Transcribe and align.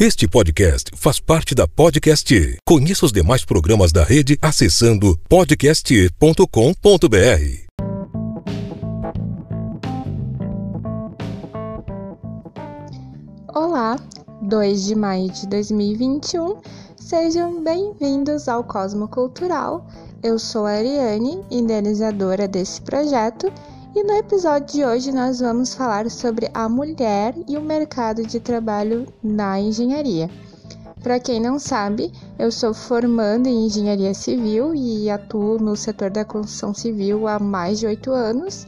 Este 0.00 0.28
podcast 0.28 0.92
faz 0.94 1.18
parte 1.18 1.56
da 1.56 1.66
Podcast. 1.66 2.56
Conheça 2.64 3.04
os 3.04 3.10
demais 3.10 3.44
programas 3.44 3.90
da 3.90 4.04
rede 4.04 4.38
acessando 4.40 5.18
podcast.com.br. 5.28 6.36
Olá, 13.52 13.96
2 14.40 14.84
de 14.84 14.94
maio 14.94 15.32
de 15.32 15.48
2021. 15.48 16.60
Sejam 16.96 17.64
bem-vindos 17.64 18.48
ao 18.48 18.62
Cosmo 18.62 19.08
Cultural. 19.08 19.84
Eu 20.22 20.38
sou 20.38 20.64
a 20.64 20.74
Ariane, 20.74 21.40
idealizadora 21.50 22.46
desse 22.46 22.80
projeto 22.82 23.52
e 23.94 24.02
no 24.02 24.12
episódio 24.14 24.66
de 24.66 24.84
hoje 24.84 25.12
nós 25.12 25.40
vamos 25.40 25.74
falar 25.74 26.10
sobre 26.10 26.50
a 26.52 26.68
mulher 26.68 27.34
e 27.48 27.56
o 27.56 27.62
mercado 27.62 28.22
de 28.22 28.38
trabalho 28.38 29.06
na 29.22 29.58
engenharia. 29.58 30.30
Para 31.02 31.18
quem 31.18 31.40
não 31.40 31.58
sabe, 31.58 32.12
eu 32.38 32.50
sou 32.50 32.74
formanda 32.74 33.48
em 33.48 33.66
engenharia 33.66 34.12
civil 34.12 34.74
e 34.74 35.08
atuo 35.08 35.58
no 35.58 35.76
setor 35.76 36.10
da 36.10 36.24
construção 36.24 36.74
civil 36.74 37.26
há 37.26 37.38
mais 37.38 37.78
de 37.78 37.86
oito 37.86 38.10
anos. 38.10 38.66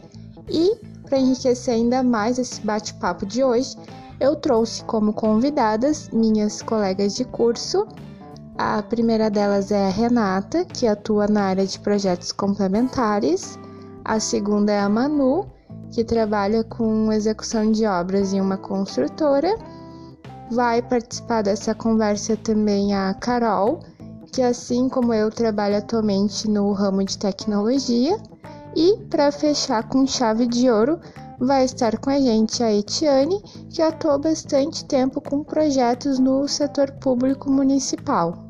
E 0.49 0.77
para 1.05 1.19
enriquecer 1.19 1.75
ainda 1.75 2.03
mais 2.03 2.39
esse 2.39 2.61
bate-papo 2.61 3.27
de 3.27 3.43
hoje, 3.45 3.77
eu 4.19 4.37
trouxe 4.37 4.85
como 4.85 5.13
convidadas 5.13 6.09
minhas 6.11 6.63
colegas 6.63 7.15
de 7.15 7.25
curso. 7.25 7.87
A 8.57 8.83
primeira 8.83 9.29
delas 9.29 9.71
é 9.71 9.87
a 9.87 9.91
Renata, 9.91 10.65
que 10.65 10.87
atua 10.87 11.27
na 11.27 11.43
área 11.43 11.67
de 11.67 11.79
projetos 11.81 12.31
complementares. 12.31 13.59
A 14.05 14.19
segunda 14.19 14.73
é 14.73 14.81
a 14.81 14.89
Manu, 14.89 15.47
que 15.91 16.05
trabalha 16.05 16.65
com 16.65 17.13
execução 17.13 17.71
de 17.71 17.87
obras 17.87 18.33
em 18.33 18.41
uma 18.41 18.57
construtora. 18.57 19.55
Vai 20.51 20.83
participar 20.83 21.43
dessa 21.43 21.75
conversa 21.75 22.37
também 22.37 22.95
a 22.95 23.15
Carol, 23.15 23.81
que 24.33 24.43
assim 24.43 24.89
como 24.89 25.13
eu 25.13 25.31
trabalha 25.31 25.79
atualmente 25.79 26.49
no 26.49 26.73
ramo 26.73 27.05
de 27.05 27.19
tecnologia. 27.19 28.19
E 28.75 28.97
para 29.11 29.33
fechar 29.33 29.89
com 29.89 30.07
chave 30.07 30.47
de 30.47 30.71
ouro, 30.71 31.01
vai 31.39 31.65
estar 31.65 31.99
com 31.99 32.11
a 32.11 32.21
gente 32.21 32.63
a 32.63 32.73
Etiane, 32.73 33.41
que 33.69 33.83
atuou 33.83 34.19
bastante 34.19 34.85
tempo 34.85 35.21
com 35.21 35.43
projetos 35.43 36.19
no 36.19 36.47
setor 36.47 36.93
público 36.93 37.51
municipal. 37.51 38.50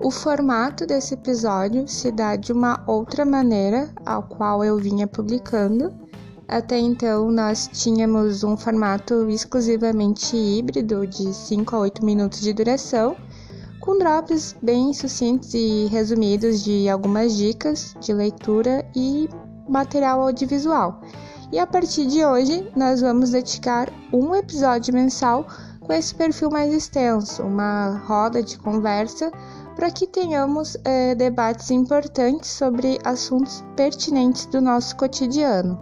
O 0.00 0.12
formato 0.12 0.86
desse 0.86 1.14
episódio 1.14 1.88
se 1.88 2.12
dá 2.12 2.36
de 2.36 2.52
uma 2.52 2.84
outra 2.86 3.24
maneira 3.24 3.90
ao 4.06 4.22
qual 4.22 4.64
eu 4.64 4.76
vinha 4.76 5.08
publicando. 5.08 5.92
Até 6.46 6.78
então, 6.78 7.32
nós 7.32 7.68
tínhamos 7.72 8.44
um 8.44 8.56
formato 8.56 9.28
exclusivamente 9.28 10.36
híbrido, 10.36 11.04
de 11.04 11.34
5 11.34 11.74
a 11.74 11.80
8 11.80 12.04
minutos 12.04 12.40
de 12.40 12.52
duração, 12.52 13.16
com 13.80 13.98
drops 13.98 14.54
bem 14.62 14.94
sucintos 14.94 15.52
e 15.52 15.86
resumidos 15.86 16.62
de 16.62 16.88
algumas 16.88 17.36
dicas 17.36 17.96
de 18.00 18.12
leitura 18.12 18.88
e 18.94 19.28
material 19.68 20.20
audiovisual. 20.22 21.00
E 21.50 21.58
a 21.58 21.66
partir 21.66 22.06
de 22.06 22.24
hoje, 22.24 22.70
nós 22.76 23.00
vamos 23.00 23.30
dedicar 23.30 23.92
um 24.12 24.32
episódio 24.32 24.94
mensal 24.94 25.44
com 25.80 25.92
esse 25.92 26.14
perfil 26.14 26.50
mais 26.50 26.72
extenso, 26.72 27.42
uma 27.42 28.00
roda 28.06 28.42
de 28.42 28.58
conversa 28.58 29.32
para 29.78 29.92
que 29.92 30.08
tenhamos 30.08 30.76
é, 30.84 31.14
debates 31.14 31.70
importantes 31.70 32.50
sobre 32.50 32.98
assuntos 33.04 33.62
pertinentes 33.76 34.44
do 34.46 34.60
nosso 34.60 34.96
cotidiano. 34.96 35.78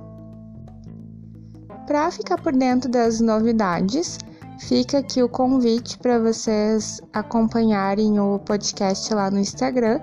Para 1.86 2.10
ficar 2.10 2.38
por 2.42 2.52
dentro 2.54 2.90
das 2.90 3.20
novidades, 3.20 4.18
fica 4.60 4.98
aqui 4.98 5.22
o 5.22 5.30
convite 5.30 5.96
para 5.96 6.18
vocês 6.18 7.00
acompanharem 7.14 8.20
o 8.20 8.38
podcast 8.40 9.14
lá 9.14 9.30
no 9.30 9.38
Instagram, 9.38 10.02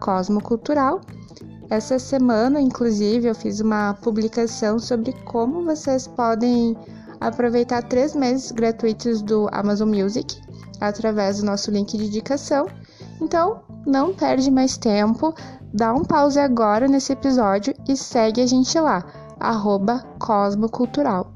Cosmocultural. 0.00 1.02
Essa 1.68 1.98
semana, 1.98 2.62
inclusive, 2.62 3.28
eu 3.28 3.34
fiz 3.34 3.60
uma 3.60 3.92
publicação 3.92 4.78
sobre 4.78 5.12
como 5.26 5.66
vocês 5.66 6.06
podem 6.06 6.74
aproveitar 7.20 7.82
três 7.82 8.16
meses 8.16 8.50
gratuitos 8.52 9.20
do 9.20 9.50
Amazon 9.52 9.90
Music 9.90 10.40
através 10.80 11.40
do 11.40 11.44
nosso 11.44 11.70
link 11.70 11.94
de 11.98 12.06
indicação 12.06 12.66
então, 13.22 13.62
não 13.86 14.12
perde 14.12 14.50
mais 14.50 14.76
tempo, 14.76 15.32
dá 15.72 15.94
um 15.94 16.02
pause 16.02 16.40
agora 16.40 16.88
nesse 16.88 17.12
episódio 17.12 17.72
e 17.88 17.96
segue 17.96 18.40
a 18.40 18.46
gente 18.46 18.78
lá, 18.80 19.04
arroba 19.38 20.04
Cosmocultural. 20.18 21.32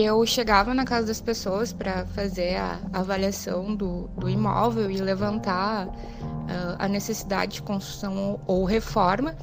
eu 0.00 0.24
chegava 0.24 0.72
na 0.72 0.84
casa 0.84 1.08
das 1.08 1.20
pessoas 1.20 1.72
para 1.72 2.06
fazer 2.06 2.54
a 2.54 2.78
avaliação 2.92 3.74
do, 3.74 4.08
do 4.16 4.28
imóvel 4.28 4.88
e 4.88 4.98
levantar 4.98 5.88
uh, 5.88 6.76
a 6.78 6.86
necessidade 6.86 7.54
de 7.54 7.62
construção 7.62 8.38
ou 8.46 8.64
reforma. 8.64 9.34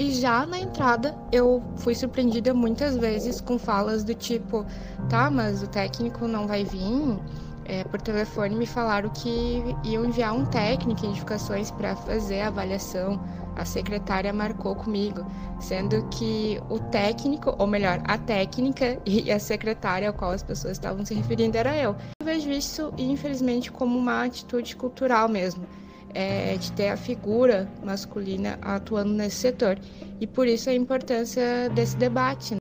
E 0.00 0.14
já 0.14 0.46
na 0.46 0.58
entrada 0.58 1.14
eu 1.30 1.62
fui 1.76 1.94
surpreendida 1.94 2.54
muitas 2.54 2.96
vezes 2.96 3.38
com 3.38 3.58
falas 3.58 4.02
do 4.02 4.14
tipo: 4.14 4.64
tá, 5.10 5.30
mas 5.30 5.62
o 5.62 5.66
técnico 5.66 6.26
não 6.26 6.46
vai 6.46 6.64
vir. 6.64 7.18
É, 7.66 7.84
por 7.84 8.00
telefone 8.00 8.56
me 8.56 8.64
falaram 8.64 9.10
que 9.10 9.62
iam 9.84 10.06
enviar 10.06 10.34
um 10.34 10.46
técnico 10.46 11.04
em 11.04 11.10
edificações 11.10 11.70
para 11.70 11.94
fazer 11.94 12.40
a 12.40 12.46
avaliação. 12.46 13.20
A 13.54 13.66
secretária 13.66 14.32
marcou 14.32 14.74
comigo, 14.74 15.22
sendo 15.60 16.02
que 16.08 16.58
o 16.70 16.78
técnico, 16.78 17.54
ou 17.58 17.66
melhor, 17.66 18.00
a 18.04 18.16
técnica 18.16 18.98
e 19.04 19.30
a 19.30 19.38
secretária 19.38 20.08
ao 20.08 20.14
qual 20.14 20.30
as 20.30 20.42
pessoas 20.42 20.78
estavam 20.78 21.04
se 21.04 21.12
referindo 21.12 21.58
era 21.58 21.76
eu. 21.76 21.94
Eu 22.20 22.24
vejo 22.24 22.50
isso, 22.50 22.90
infelizmente, 22.96 23.70
como 23.70 23.98
uma 23.98 24.24
atitude 24.24 24.74
cultural 24.76 25.28
mesmo 25.28 25.66
é, 26.14 26.56
de 26.56 26.72
ter 26.72 26.88
a 26.88 26.96
figura 26.96 27.68
masculina 27.84 28.58
atuando 28.62 29.12
nesse 29.12 29.36
setor. 29.36 29.78
E 30.20 30.26
por 30.26 30.46
isso 30.46 30.68
a 30.70 30.74
importância 30.74 31.68
desse 31.74 31.96
debate. 31.96 32.54
Né? 32.54 32.58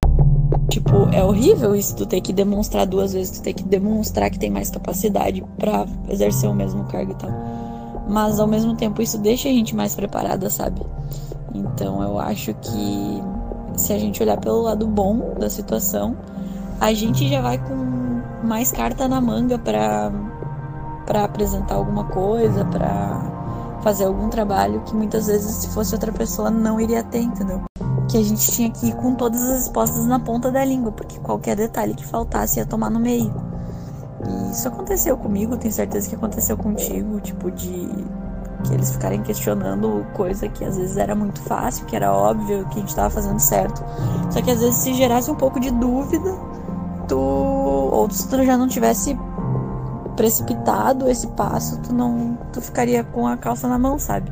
Tipo, 0.70 1.10
é 1.12 1.24
horrível 1.24 1.76
isso, 1.76 1.96
tu 1.96 2.06
ter 2.06 2.22
que 2.22 2.32
demonstrar 2.32 2.86
duas 2.86 3.14
vezes, 3.14 3.40
tu 3.40 3.44
ter 3.44 3.54
que 3.54 3.64
demonstrar 3.64 4.30
que 4.30 4.40
tem 4.40 4.50
mais 4.50 4.70
capacidade 4.70 5.44
para 5.58 5.86
exercer 6.10 6.50
o 6.50 6.54
mesmo 6.54 6.84
cargo 6.86 7.12
e 7.12 7.16
tal. 7.16 7.32
Mas 8.08 8.40
ao 8.40 8.48
mesmo 8.48 8.76
tempo 8.76 9.02
isso 9.02 9.18
deixa 9.18 9.50
a 9.50 9.52
gente 9.52 9.76
mais 9.76 9.96
preparada, 9.96 10.50
sabe? 10.50 10.82
Então 11.54 12.02
eu 12.04 12.20
acho 12.20 12.54
que 12.56 13.22
se 13.76 13.94
a 13.94 13.98
gente 13.98 14.22
olhar 14.22 14.38
pelo 14.38 14.62
lado 14.62 14.88
bom 14.88 15.34
da 15.40 15.50
situação, 15.50 16.16
a 16.80 16.94
gente 16.94 17.28
já 17.28 17.42
vai 17.42 17.58
com 17.58 17.90
mais 18.44 18.72
carta 18.72 19.08
na 19.08 19.20
manga 19.20 19.58
para 19.58 20.12
para 21.06 21.24
apresentar 21.24 21.74
alguma 21.74 22.04
coisa, 22.06 22.64
para 22.66 23.39
fazer 23.82 24.06
algum 24.06 24.30
trabalho 24.30 24.82
que 24.82 24.96
muitas 24.96 25.28
vezes, 25.28 25.56
se 25.56 25.70
fosse 25.70 25.94
outra 25.94 26.12
pessoa, 26.12 26.50
não 26.50 26.80
iria 26.80 27.04
ter, 27.04 27.22
entendeu? 27.22 27.62
Que 28.08 28.18
a 28.18 28.24
gente 28.24 28.52
tinha 28.52 28.70
que 28.70 28.88
ir 28.88 28.96
com 28.96 29.16
todas 29.16 29.42
as 29.42 29.58
respostas 29.60 30.06
na 30.06 30.20
ponta 30.20 30.52
da 30.52 30.64
língua, 30.64 30.92
porque 30.92 31.20
qualquer 31.20 31.56
detalhe 31.56 31.94
que 31.94 32.06
faltasse 32.06 32.60
ia 32.60 32.66
tomar 32.66 32.90
no 32.90 33.00
meio. 33.00 33.34
E 34.28 34.52
isso 34.52 34.68
aconteceu 34.68 35.18
comigo, 35.18 35.58
tenho 35.58 35.74
certeza 35.74 36.10
que 36.10 36.16
aconteceu 36.16 36.58
contigo, 36.58 37.20
tipo, 37.22 37.50
de 37.52 37.88
que 38.64 38.74
eles 38.74 38.92
ficarem 38.92 39.22
questionando 39.22 40.06
coisa 40.14 40.50
que 40.50 40.66
às 40.66 40.78
vezes 40.78 40.98
era 40.98 41.16
muito 41.16 41.42
fácil, 41.42 41.86
que 41.86 41.96
era 41.96 42.12
óbvio 42.12 42.66
que 42.66 42.78
a 42.78 42.80
gente 42.80 42.90
estava 42.90 43.10
fazendo 43.10 43.40
certo. 43.40 43.84
Só 44.30 44.42
que 44.42 44.52
às 44.52 44.60
vezes 44.60 44.76
se 44.76 44.94
gerasse 44.94 45.32
um 45.32 45.36
pouco 45.36 45.60
de 45.60 45.72
dúvida, 45.72 46.36
tu 47.08 47.18
ou 47.18 48.10
se 48.12 48.28
tu 48.28 48.44
já 48.44 48.58
não 48.58 48.68
tivesse 48.68 49.18
precipitado 50.20 51.10
esse 51.10 51.26
passo, 51.30 51.82
tu 51.82 51.94
não 51.94 52.36
tu 52.52 52.60
ficaria 52.60 53.06
com 53.06 53.26
a 53.26 53.38
calça 53.38 53.70
na 53.70 53.80
mão, 53.80 53.98
sabe? 53.98 54.30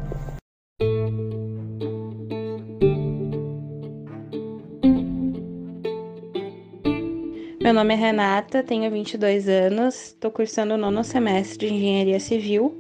Meu 7.62 7.74
nome 7.74 7.94
é 7.94 7.96
Renata, 7.96 8.62
tenho 8.62 8.92
22 8.92 9.48
anos, 9.48 10.08
estou 10.08 10.30
cursando 10.30 10.74
o 10.74 10.78
nono 10.78 11.06
semestre 11.06 11.70
de 11.70 11.74
Engenharia 11.74 12.20
Civil. 12.20 12.76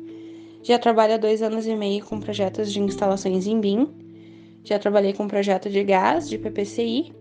Já 0.61 0.77
trabalho 0.77 1.13
há 1.13 1.17
dois 1.17 1.41
anos 1.41 1.65
e 1.65 1.73
meio 1.77 2.03
com 2.03 2.19
projetos 2.19 2.73
de 2.73 2.81
instalações 2.81 3.47
em 3.47 3.61
BIM. 3.61 3.87
Já 4.65 4.77
trabalhei 4.77 5.13
com 5.13 5.29
projeto 5.29 5.69
de 5.69 5.81
gás, 5.81 6.27
de 6.27 6.37
PPCI, 6.37 7.13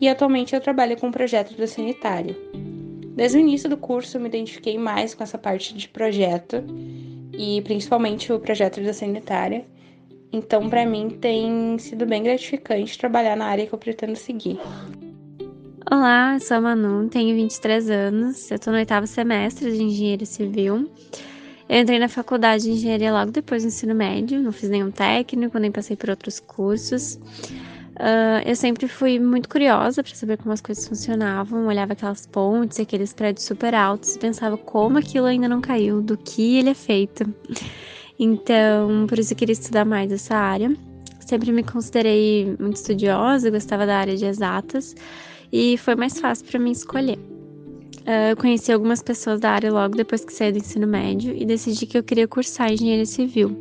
e 0.00 0.08
atualmente 0.08 0.54
eu 0.54 0.60
trabalho 0.60 0.96
com 0.96 1.10
projeto 1.10 1.56
do 1.56 1.66
sanitário. 1.66 2.36
Desde 3.14 3.36
o 3.36 3.40
início 3.40 3.68
do 3.68 3.76
curso, 3.76 4.18
me 4.18 4.28
identifiquei 4.28 4.78
mais 4.78 5.14
com 5.14 5.22
essa 5.22 5.36
parte 5.36 5.74
de 5.74 5.88
projeto 5.88 6.64
e 7.32 7.60
principalmente 7.62 8.32
o 8.32 8.40
projeto 8.40 8.82
da 8.82 8.92
sanitária. 8.92 9.64
Então, 10.32 10.70
para 10.70 10.86
mim, 10.86 11.10
tem 11.20 11.78
sido 11.78 12.06
bem 12.06 12.22
gratificante 12.22 12.96
trabalhar 12.96 13.36
na 13.36 13.46
área 13.46 13.66
que 13.66 13.72
eu 13.72 13.78
pretendo 13.78 14.16
seguir. 14.16 14.58
Olá, 15.90 16.34
eu 16.34 16.40
sou 16.40 16.56
a 16.56 16.60
Manu, 16.60 17.06
tenho 17.10 17.34
23 17.34 17.90
anos, 17.90 18.50
eu 18.50 18.54
estou 18.54 18.72
no 18.72 18.78
oitavo 18.78 19.06
semestre 19.06 19.70
de 19.70 19.82
Engenharia 19.82 20.24
Civil. 20.24 20.90
Eu 21.68 21.80
entrei 21.80 21.98
na 21.98 22.08
faculdade 22.08 22.64
de 22.64 22.70
engenharia 22.70 23.12
logo 23.12 23.30
depois 23.30 23.62
do 23.62 23.68
ensino 23.68 23.94
médio, 23.94 24.40
não 24.40 24.52
fiz 24.52 24.70
nenhum 24.70 24.90
técnico, 24.90 25.58
nem 25.58 25.70
passei 25.70 25.96
por 25.96 26.08
outros 26.08 26.40
cursos. 26.40 27.18
Uh, 27.92 28.40
eu 28.46 28.56
sempre 28.56 28.88
fui 28.88 29.18
muito 29.18 29.48
curiosa 29.48 30.02
para 30.02 30.14
saber 30.14 30.38
como 30.38 30.52
as 30.52 30.62
coisas 30.62 30.88
funcionavam, 30.88 31.66
olhava 31.66 31.92
aquelas 31.92 32.26
pontes, 32.26 32.80
aqueles 32.80 33.12
prédios 33.12 33.44
super 33.44 33.74
altos 33.74 34.16
pensava 34.16 34.56
como 34.56 34.98
aquilo 34.98 35.26
ainda 35.26 35.46
não 35.46 35.60
caiu, 35.60 36.00
do 36.00 36.16
que 36.16 36.56
ele 36.56 36.70
é 36.70 36.74
feito. 36.74 37.24
Então, 38.18 39.06
por 39.08 39.18
isso 39.18 39.32
eu 39.32 39.36
queria 39.36 39.52
estudar 39.52 39.84
mais 39.84 40.10
essa 40.12 40.36
área. 40.36 40.74
Sempre 41.20 41.52
me 41.52 41.62
considerei 41.62 42.56
muito 42.58 42.76
estudiosa, 42.76 43.50
gostava 43.50 43.86
da 43.86 43.96
área 43.96 44.16
de 44.16 44.24
exatas 44.24 44.94
e 45.52 45.76
foi 45.76 45.94
mais 45.94 46.18
fácil 46.18 46.46
para 46.46 46.58
mim 46.58 46.70
escolher. 46.72 47.18
Uh, 47.18 48.34
conheci 48.40 48.72
algumas 48.72 49.02
pessoas 49.02 49.38
da 49.40 49.50
área 49.50 49.72
logo 49.72 49.96
depois 49.96 50.24
que 50.24 50.32
saí 50.32 50.50
do 50.50 50.58
ensino 50.58 50.86
médio 50.86 51.34
e 51.36 51.44
decidi 51.44 51.86
que 51.86 51.96
eu 51.96 52.02
queria 52.02 52.26
cursar 52.26 52.72
engenharia 52.72 53.06
civil. 53.06 53.56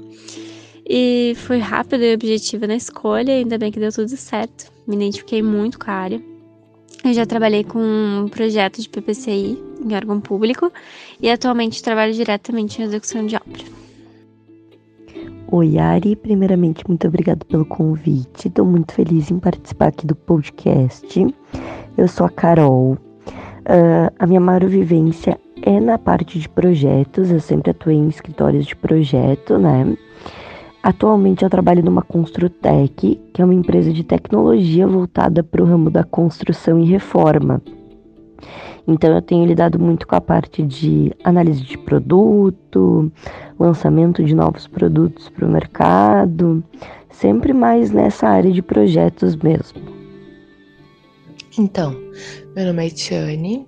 E 0.88 1.34
fui 1.38 1.60
rápida 1.60 2.04
e 2.06 2.14
objetiva 2.14 2.68
na 2.68 2.76
escolha, 2.76 3.34
ainda 3.34 3.58
bem 3.58 3.72
que 3.72 3.80
deu 3.80 3.92
tudo 3.92 4.10
certo. 4.10 4.72
Me 4.88 4.96
identifiquei 4.96 5.42
muito 5.42 5.80
com 5.80 5.90
a 5.90 5.94
área. 5.94 6.22
Eu 7.04 7.14
já 7.14 7.26
trabalhei 7.26 7.64
com 7.64 7.80
um 7.80 8.28
projeto 8.30 8.82
de 8.82 8.88
PPCI 8.88 9.58
em 9.84 9.96
órgão 9.96 10.20
público 10.20 10.72
e 11.20 11.30
atualmente 11.30 11.82
trabalho 11.82 12.14
diretamente 12.14 12.82
em 12.82 12.86
execução 12.86 13.26
de 13.26 13.36
obra. 13.36 13.82
Oi, 15.54 15.78
Ari. 15.78 16.16
Primeiramente, 16.16 16.88
muito 16.88 17.08
obrigada 17.08 17.44
pelo 17.44 17.66
convite. 17.66 18.48
Estou 18.48 18.66
muito 18.66 18.94
feliz 18.94 19.32
em 19.32 19.40
participar 19.40 19.88
aqui 19.88 20.06
do 20.06 20.16
podcast. 20.16 21.36
Eu 21.98 22.08
sou 22.08 22.26
a 22.26 22.30
Carol. 22.30 22.94
Uh, 22.94 24.14
a 24.18 24.26
minha 24.26 24.40
maior 24.40 24.66
vivência 24.66 25.38
é 25.62 25.80
na 25.80 25.98
parte 25.98 26.40
de 26.40 26.48
projetos. 26.48 27.32
Eu 27.32 27.40
sempre 27.40 27.72
atuei 27.72 27.98
em 27.98 28.08
escritórios 28.08 28.66
de 28.66 28.76
projeto, 28.76 29.58
né? 29.58 29.98
Atualmente 30.84 31.44
eu 31.44 31.50
trabalho 31.50 31.84
numa 31.84 32.02
Construtec, 32.02 33.20
que 33.32 33.42
é 33.42 33.46
uma 33.46 33.54
empresa 33.54 33.94
de 33.94 34.04
tecnologia 34.04 34.88
voltada 34.88 35.44
para 35.44 35.62
o 35.62 35.66
ramo 35.66 35.92
da 35.92 36.04
construção 36.04 36.80
e 36.80 36.86
reforma. 36.86 37.62
Então 38.88 39.14
eu 39.14 39.22
tenho 39.22 39.46
lidado 39.46 39.80
muito 39.80 40.08
com 40.08 40.16
a 40.16 40.22
parte 40.22 40.64
de 40.64 41.12
análise 41.24 41.62
de 41.62 41.78
produto, 41.78 43.12
lançamento 43.60 44.24
de 44.24 44.34
novos 44.34 44.66
produtos 44.66 45.30
para 45.30 45.46
o 45.46 45.52
mercado, 45.52 46.64
sempre 47.12 47.54
mais 47.54 47.92
nessa 47.92 48.28
área 48.28 48.52
de 48.52 48.64
projetos 48.64 49.36
mesmo. 49.36 49.80
Então, 51.60 51.96
meu 52.56 52.66
nome 52.66 52.88
é 52.88 52.90
Tiane, 52.90 53.68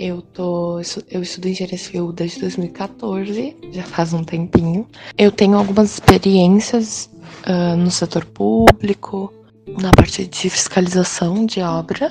eu 0.00 0.22
tô. 0.22 0.80
Eu 1.10 1.20
estudo 1.20 1.48
engenharia 1.48 1.76
civil 1.76 2.10
desde 2.10 2.40
2014, 2.40 3.54
já 3.70 3.82
faz 3.82 4.14
um 4.14 4.24
tempinho. 4.24 4.86
Eu 5.18 5.30
tenho 5.30 5.58
algumas 5.58 5.92
experiências 5.92 7.10
uh, 7.46 7.76
no 7.76 7.90
setor 7.90 8.24
público, 8.24 9.32
na 9.78 9.90
parte 9.92 10.26
de 10.26 10.48
fiscalização 10.48 11.44
de 11.44 11.60
obra. 11.60 12.10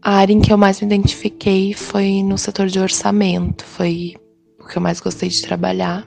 A 0.00 0.16
área 0.16 0.32
em 0.32 0.40
que 0.40 0.52
eu 0.52 0.58
mais 0.58 0.80
me 0.80 0.86
identifiquei 0.86 1.74
foi 1.74 2.22
no 2.22 2.38
setor 2.38 2.68
de 2.68 2.78
orçamento, 2.78 3.64
foi 3.64 4.14
o 4.60 4.66
que 4.66 4.76
eu 4.78 4.82
mais 4.82 5.00
gostei 5.00 5.28
de 5.28 5.42
trabalhar. 5.42 6.06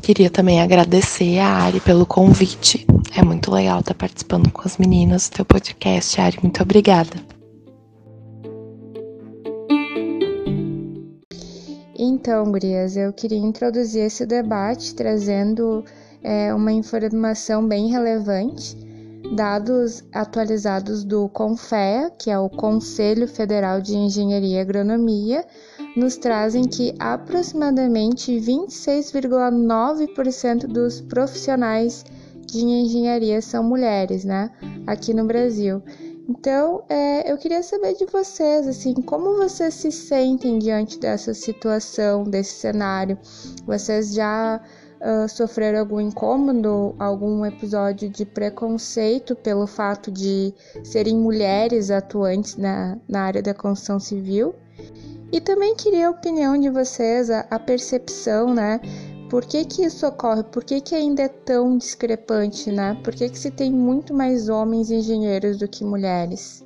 Queria 0.00 0.30
também 0.30 0.60
agradecer 0.60 1.38
a 1.38 1.48
Ari 1.48 1.80
pelo 1.80 2.06
convite. 2.06 2.86
É 3.16 3.22
muito 3.22 3.50
legal 3.50 3.80
estar 3.80 3.94
participando 3.94 4.50
com 4.50 4.62
as 4.64 4.78
meninas 4.78 5.28
do 5.28 5.36
teu 5.36 5.44
podcast, 5.44 6.20
Ari. 6.20 6.38
Muito 6.42 6.62
obrigada. 6.62 7.16
Então, 12.04 12.50
Gurias, 12.50 12.96
eu 12.96 13.12
queria 13.12 13.38
introduzir 13.38 14.02
esse 14.02 14.26
debate 14.26 14.92
trazendo 14.92 15.84
é, 16.20 16.52
uma 16.52 16.72
informação 16.72 17.64
bem 17.64 17.92
relevante. 17.92 18.76
Dados 19.36 20.02
atualizados 20.12 21.04
do 21.04 21.28
CONFEA, 21.28 22.10
que 22.18 22.28
é 22.28 22.36
o 22.36 22.50
Conselho 22.50 23.28
Federal 23.28 23.80
de 23.80 23.94
Engenharia 23.94 24.56
e 24.56 24.60
Agronomia, 24.60 25.44
nos 25.96 26.16
trazem 26.16 26.64
que 26.64 26.92
aproximadamente 26.98 28.32
26,9% 28.32 30.66
dos 30.66 31.00
profissionais 31.00 32.04
de 32.44 32.64
engenharia 32.64 33.40
são 33.40 33.62
mulheres, 33.62 34.24
né? 34.24 34.50
Aqui 34.88 35.14
no 35.14 35.24
Brasil. 35.24 35.80
Então, 36.28 36.84
é, 36.88 37.30
eu 37.30 37.36
queria 37.36 37.62
saber 37.62 37.94
de 37.94 38.06
vocês, 38.06 38.66
assim, 38.66 38.94
como 38.94 39.36
vocês 39.36 39.74
se 39.74 39.90
sentem 39.90 40.58
diante 40.58 40.98
dessa 40.98 41.34
situação, 41.34 42.24
desse 42.24 42.54
cenário? 42.54 43.18
Vocês 43.66 44.14
já 44.14 44.60
uh, 45.00 45.28
sofreram 45.28 45.80
algum 45.80 46.00
incômodo, 46.00 46.94
algum 46.98 47.44
episódio 47.44 48.08
de 48.08 48.24
preconceito 48.24 49.34
pelo 49.34 49.66
fato 49.66 50.10
de 50.10 50.54
serem 50.84 51.16
mulheres 51.16 51.90
atuantes 51.90 52.56
na, 52.56 52.96
na 53.08 53.22
área 53.22 53.42
da 53.42 53.52
construção 53.52 53.98
civil? 53.98 54.54
E 55.32 55.40
também 55.40 55.74
queria 55.74 56.08
a 56.08 56.10
opinião 56.10 56.58
de 56.58 56.68
vocês, 56.68 57.30
a, 57.30 57.46
a 57.50 57.58
percepção, 57.58 58.52
né? 58.52 58.80
Por 59.32 59.46
que, 59.46 59.64
que 59.64 59.86
isso 59.86 60.06
ocorre? 60.06 60.42
Por 60.42 60.62
que, 60.62 60.78
que 60.78 60.94
ainda 60.94 61.22
é 61.22 61.28
tão 61.28 61.78
discrepante, 61.78 62.70
né? 62.70 63.00
Por 63.02 63.14
que, 63.14 63.30
que 63.30 63.38
se 63.38 63.50
tem 63.50 63.72
muito 63.72 64.12
mais 64.12 64.50
homens 64.50 64.90
engenheiros 64.90 65.56
do 65.56 65.66
que 65.66 65.82
mulheres? 65.82 66.62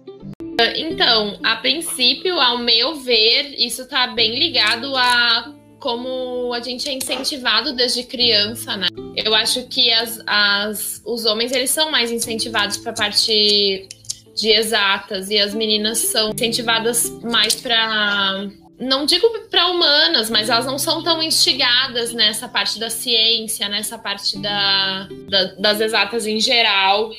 Então, 0.75 1.39
a 1.45 1.55
princípio, 1.59 2.41
ao 2.41 2.59
meu 2.59 2.97
ver, 2.97 3.55
isso 3.57 3.83
está 3.83 4.09
bem 4.09 4.37
ligado 4.37 4.97
a 4.97 5.55
como 5.79 6.53
a 6.53 6.61
gente 6.61 6.89
é 6.89 6.93
incentivado 6.93 7.73
desde 7.73 8.03
criança, 8.03 8.77
né? 8.77 8.89
Eu 9.15 9.33
acho 9.33 9.69
que 9.69 9.93
as, 9.93 10.21
as, 10.27 11.03
os 11.07 11.25
homens 11.25 11.53
eles 11.53 11.71
são 11.71 11.89
mais 11.93 12.11
incentivados 12.11 12.79
para 12.79 12.91
a 12.91 12.95
parte 12.97 13.87
de 14.35 14.49
exatas 14.49 15.31
e 15.31 15.39
as 15.39 15.55
meninas 15.55 15.99
são 15.99 16.31
incentivadas 16.31 17.11
mais 17.23 17.55
para 17.55 18.51
não 18.79 19.07
digo 19.07 19.27
para 19.51 19.69
humanas, 19.69 20.29
mas 20.29 20.51
elas 20.51 20.67
não 20.67 20.79
são 20.79 21.03
tão 21.03 21.23
instigadas 21.23 22.13
nessa 22.13 22.47
parte 22.47 22.79
da 22.79 22.91
ciência, 22.91 23.69
nessa 23.69 23.99
parte 23.99 24.39
da, 24.39 25.09
da, 25.29 25.45
das 25.59 25.81
exatas 25.81 26.27
em 26.27 26.39
geral. 26.39 27.11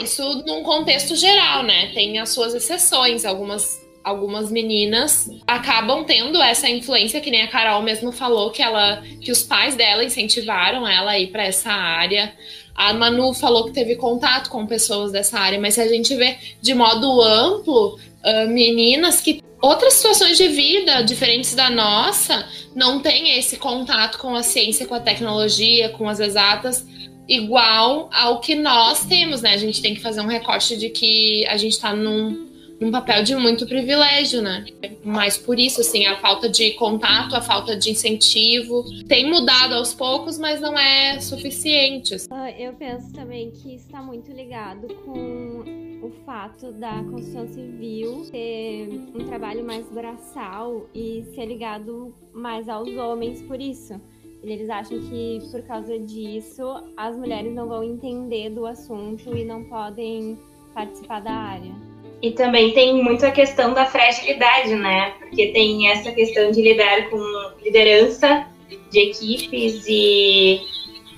Isso 0.00 0.42
num 0.46 0.62
contexto 0.62 1.16
geral, 1.16 1.62
né? 1.62 1.90
Tem 1.94 2.18
as 2.18 2.30
suas 2.30 2.54
exceções. 2.54 3.24
Algumas, 3.24 3.80
algumas 4.04 4.50
meninas 4.50 5.30
acabam 5.46 6.04
tendo 6.04 6.40
essa 6.42 6.68
influência, 6.68 7.20
que 7.20 7.30
nem 7.30 7.42
a 7.42 7.48
Carol 7.48 7.82
mesmo 7.82 8.12
falou, 8.12 8.50
que 8.50 8.62
ela 8.62 9.02
que 9.20 9.32
os 9.32 9.42
pais 9.42 9.74
dela 9.74 10.04
incentivaram 10.04 10.86
ela 10.86 11.12
a 11.12 11.18
ir 11.18 11.28
para 11.28 11.44
essa 11.44 11.70
área. 11.70 12.32
A 12.74 12.92
Manu 12.92 13.32
falou 13.32 13.64
que 13.64 13.72
teve 13.72 13.96
contato 13.96 14.50
com 14.50 14.66
pessoas 14.66 15.10
dessa 15.10 15.38
área, 15.38 15.58
mas 15.58 15.74
se 15.74 15.80
a 15.80 15.88
gente 15.88 16.14
vê 16.14 16.36
de 16.60 16.74
modo 16.74 17.22
amplo, 17.22 17.98
uh, 18.26 18.48
meninas 18.48 19.20
que 19.20 19.42
outras 19.62 19.94
situações 19.94 20.36
de 20.36 20.48
vida 20.48 21.02
diferentes 21.02 21.54
da 21.54 21.70
nossa 21.70 22.46
não 22.74 23.00
têm 23.00 23.38
esse 23.38 23.56
contato 23.56 24.18
com 24.18 24.34
a 24.34 24.42
ciência, 24.42 24.86
com 24.86 24.94
a 24.94 25.00
tecnologia, 25.00 25.88
com 25.90 26.08
as 26.08 26.20
exatas, 26.20 26.86
igual 27.28 28.10
ao 28.12 28.40
que 28.40 28.54
nós 28.54 29.04
temos, 29.06 29.42
né? 29.42 29.54
A 29.54 29.56
gente 29.56 29.80
tem 29.80 29.94
que 29.94 30.00
fazer 30.00 30.20
um 30.20 30.26
recorte 30.26 30.76
de 30.76 30.90
que 30.90 31.46
a 31.46 31.56
gente 31.56 31.72
está 31.72 31.94
num, 31.94 32.46
num 32.78 32.90
papel 32.90 33.22
de 33.24 33.34
muito 33.34 33.66
privilégio, 33.66 34.42
né? 34.42 34.66
Mas 35.02 35.36
por 35.38 35.58
isso, 35.58 35.80
assim, 35.80 36.06
a 36.06 36.16
falta 36.18 36.48
de 36.48 36.72
contato, 36.72 37.34
a 37.34 37.40
falta 37.40 37.76
de 37.76 37.90
incentivo 37.90 38.84
tem 39.08 39.28
mudado 39.28 39.74
aos 39.74 39.94
poucos, 39.94 40.38
mas 40.38 40.60
não 40.60 40.78
é 40.78 41.18
suficiente. 41.20 42.16
Ah, 42.30 42.50
eu 42.52 42.74
penso 42.74 43.12
também 43.12 43.50
que 43.50 43.74
está 43.74 44.02
muito 44.02 44.30
ligado 44.30 44.86
com 45.04 45.85
o 46.02 46.10
fato 46.24 46.72
da 46.72 47.02
construção 47.04 47.46
civil 47.48 48.24
ser 48.24 48.88
um 49.14 49.24
trabalho 49.24 49.64
mais 49.64 49.88
braçal 49.90 50.88
e 50.94 51.24
ser 51.34 51.46
ligado 51.46 52.14
mais 52.32 52.68
aos 52.68 52.88
homens 52.96 53.42
por 53.42 53.60
isso. 53.60 54.00
Eles 54.42 54.70
acham 54.70 54.98
que 55.00 55.40
por 55.50 55.62
causa 55.62 55.98
disso 55.98 56.62
as 56.96 57.16
mulheres 57.16 57.52
não 57.52 57.68
vão 57.68 57.82
entender 57.82 58.50
do 58.50 58.66
assunto 58.66 59.36
e 59.36 59.44
não 59.44 59.64
podem 59.64 60.38
participar 60.72 61.20
da 61.20 61.32
área. 61.32 61.74
E 62.22 62.30
também 62.30 62.72
tem 62.72 63.02
muito 63.02 63.26
a 63.26 63.30
questão 63.30 63.74
da 63.74 63.86
fragilidade, 63.86 64.74
né? 64.74 65.10
Porque 65.18 65.48
tem 65.48 65.88
essa 65.88 66.12
questão 66.12 66.50
de 66.50 66.62
lidar 66.62 67.10
com 67.10 67.18
liderança 67.62 68.46
de 68.90 68.98
equipes 68.98 69.84
e 69.88 70.60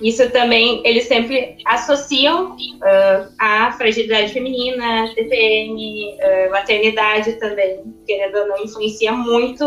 isso 0.01 0.29
também 0.29 0.81
eles 0.85 1.07
sempre 1.07 1.57
associam 1.65 2.55
uh, 2.55 3.31
a 3.37 3.71
fragilidade 3.73 4.31
feminina, 4.31 5.13
TPM, 5.13 6.15
uh, 6.15 6.51
maternidade 6.51 7.33
também, 7.33 7.93
querendo 8.05 8.37
ou 8.37 8.47
não, 8.47 8.63
influencia 8.63 9.11
muito 9.11 9.65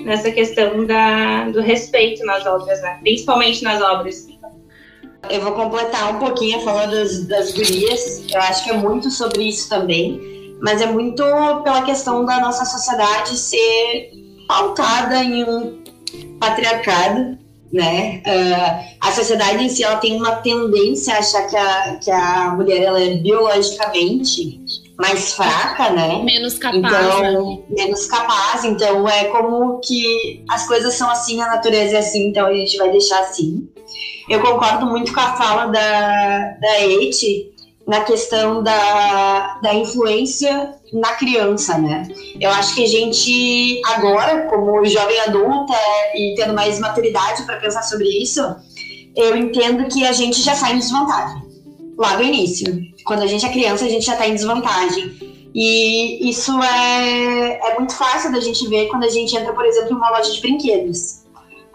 nessa 0.00 0.30
questão 0.32 0.84
da, 0.86 1.48
do 1.50 1.60
respeito 1.60 2.24
nas 2.24 2.44
obras, 2.46 2.80
né? 2.82 2.98
principalmente 3.02 3.62
nas 3.62 3.80
obras. 3.80 4.28
Eu 5.28 5.40
vou 5.42 5.52
completar 5.52 6.16
um 6.16 6.18
pouquinho 6.18 6.58
a 6.58 6.60
fala 6.62 6.86
das, 6.86 7.26
das 7.26 7.52
gurias, 7.52 8.24
eu 8.32 8.40
acho 8.40 8.64
que 8.64 8.70
é 8.70 8.76
muito 8.76 9.10
sobre 9.10 9.44
isso 9.44 9.68
também, 9.68 10.56
mas 10.60 10.80
é 10.80 10.86
muito 10.86 11.22
pela 11.62 11.82
questão 11.82 12.24
da 12.24 12.40
nossa 12.40 12.64
sociedade 12.64 13.36
ser 13.36 14.10
pautada 14.48 15.22
em 15.22 15.44
um 15.44 15.84
patriarcado 16.40 17.38
né? 17.72 18.22
Uh, 18.26 18.96
a 19.00 19.12
sociedade 19.12 19.64
em 19.64 19.68
si 19.68 19.84
ela 19.84 19.96
tem 19.96 20.16
uma 20.16 20.36
tendência 20.36 21.14
a 21.14 21.18
achar 21.18 21.46
que 21.46 21.56
a, 21.56 21.96
que 22.02 22.10
a 22.10 22.54
mulher 22.56 22.82
ela 22.82 23.00
é 23.00 23.14
biologicamente 23.14 24.60
mais 24.98 25.32
fraca, 25.32 25.90
né? 25.90 26.22
Menos 26.22 26.58
capaz. 26.58 26.78
Então, 26.78 27.22
né? 27.22 27.62
menos 27.70 28.06
capaz. 28.06 28.64
Então, 28.64 29.08
é 29.08 29.24
como 29.24 29.80
que 29.80 30.44
as 30.50 30.66
coisas 30.66 30.94
são 30.94 31.08
assim, 31.08 31.40
a 31.40 31.46
natureza 31.46 31.96
é 31.96 31.98
assim, 31.98 32.28
então 32.28 32.46
a 32.46 32.54
gente 32.54 32.76
vai 32.76 32.90
deixar 32.90 33.20
assim. 33.20 33.68
Eu 34.28 34.40
concordo 34.40 34.86
muito 34.86 35.12
com 35.12 35.20
a 35.20 35.36
fala 35.36 35.66
da, 35.66 36.56
da 36.60 36.80
Eti 36.86 37.50
na 37.90 38.04
questão 38.04 38.62
da, 38.62 39.58
da 39.60 39.74
influência 39.74 40.76
na 40.92 41.12
criança, 41.14 41.76
né? 41.76 42.06
Eu 42.40 42.48
acho 42.50 42.72
que 42.76 42.84
a 42.84 42.86
gente, 42.86 43.82
agora, 43.84 44.46
como 44.46 44.86
jovem 44.86 45.18
adulta 45.22 45.74
e 46.14 46.34
tendo 46.36 46.54
mais 46.54 46.78
maturidade 46.78 47.42
para 47.42 47.58
pensar 47.58 47.82
sobre 47.82 48.08
isso, 48.08 48.40
eu 49.16 49.36
entendo 49.36 49.88
que 49.88 50.06
a 50.06 50.12
gente 50.12 50.40
já 50.40 50.54
sai 50.54 50.74
em 50.74 50.78
desvantagem 50.78 51.42
lá 51.98 52.14
do 52.14 52.22
início. 52.22 52.80
Quando 53.04 53.24
a 53.24 53.26
gente 53.26 53.44
é 53.44 53.48
criança, 53.48 53.84
a 53.84 53.88
gente 53.88 54.06
já 54.06 54.12
está 54.12 54.28
em 54.28 54.34
desvantagem. 54.34 55.50
E 55.52 56.30
isso 56.30 56.52
é, 56.62 57.72
é 57.72 57.74
muito 57.76 57.92
fácil 57.92 58.30
da 58.30 58.38
gente 58.38 58.68
ver 58.68 58.86
quando 58.86 59.02
a 59.02 59.08
gente 59.08 59.36
entra, 59.36 59.52
por 59.52 59.66
exemplo, 59.66 59.90
em 59.90 59.96
uma 59.96 60.10
loja 60.10 60.30
de 60.30 60.40
brinquedos. 60.40 61.19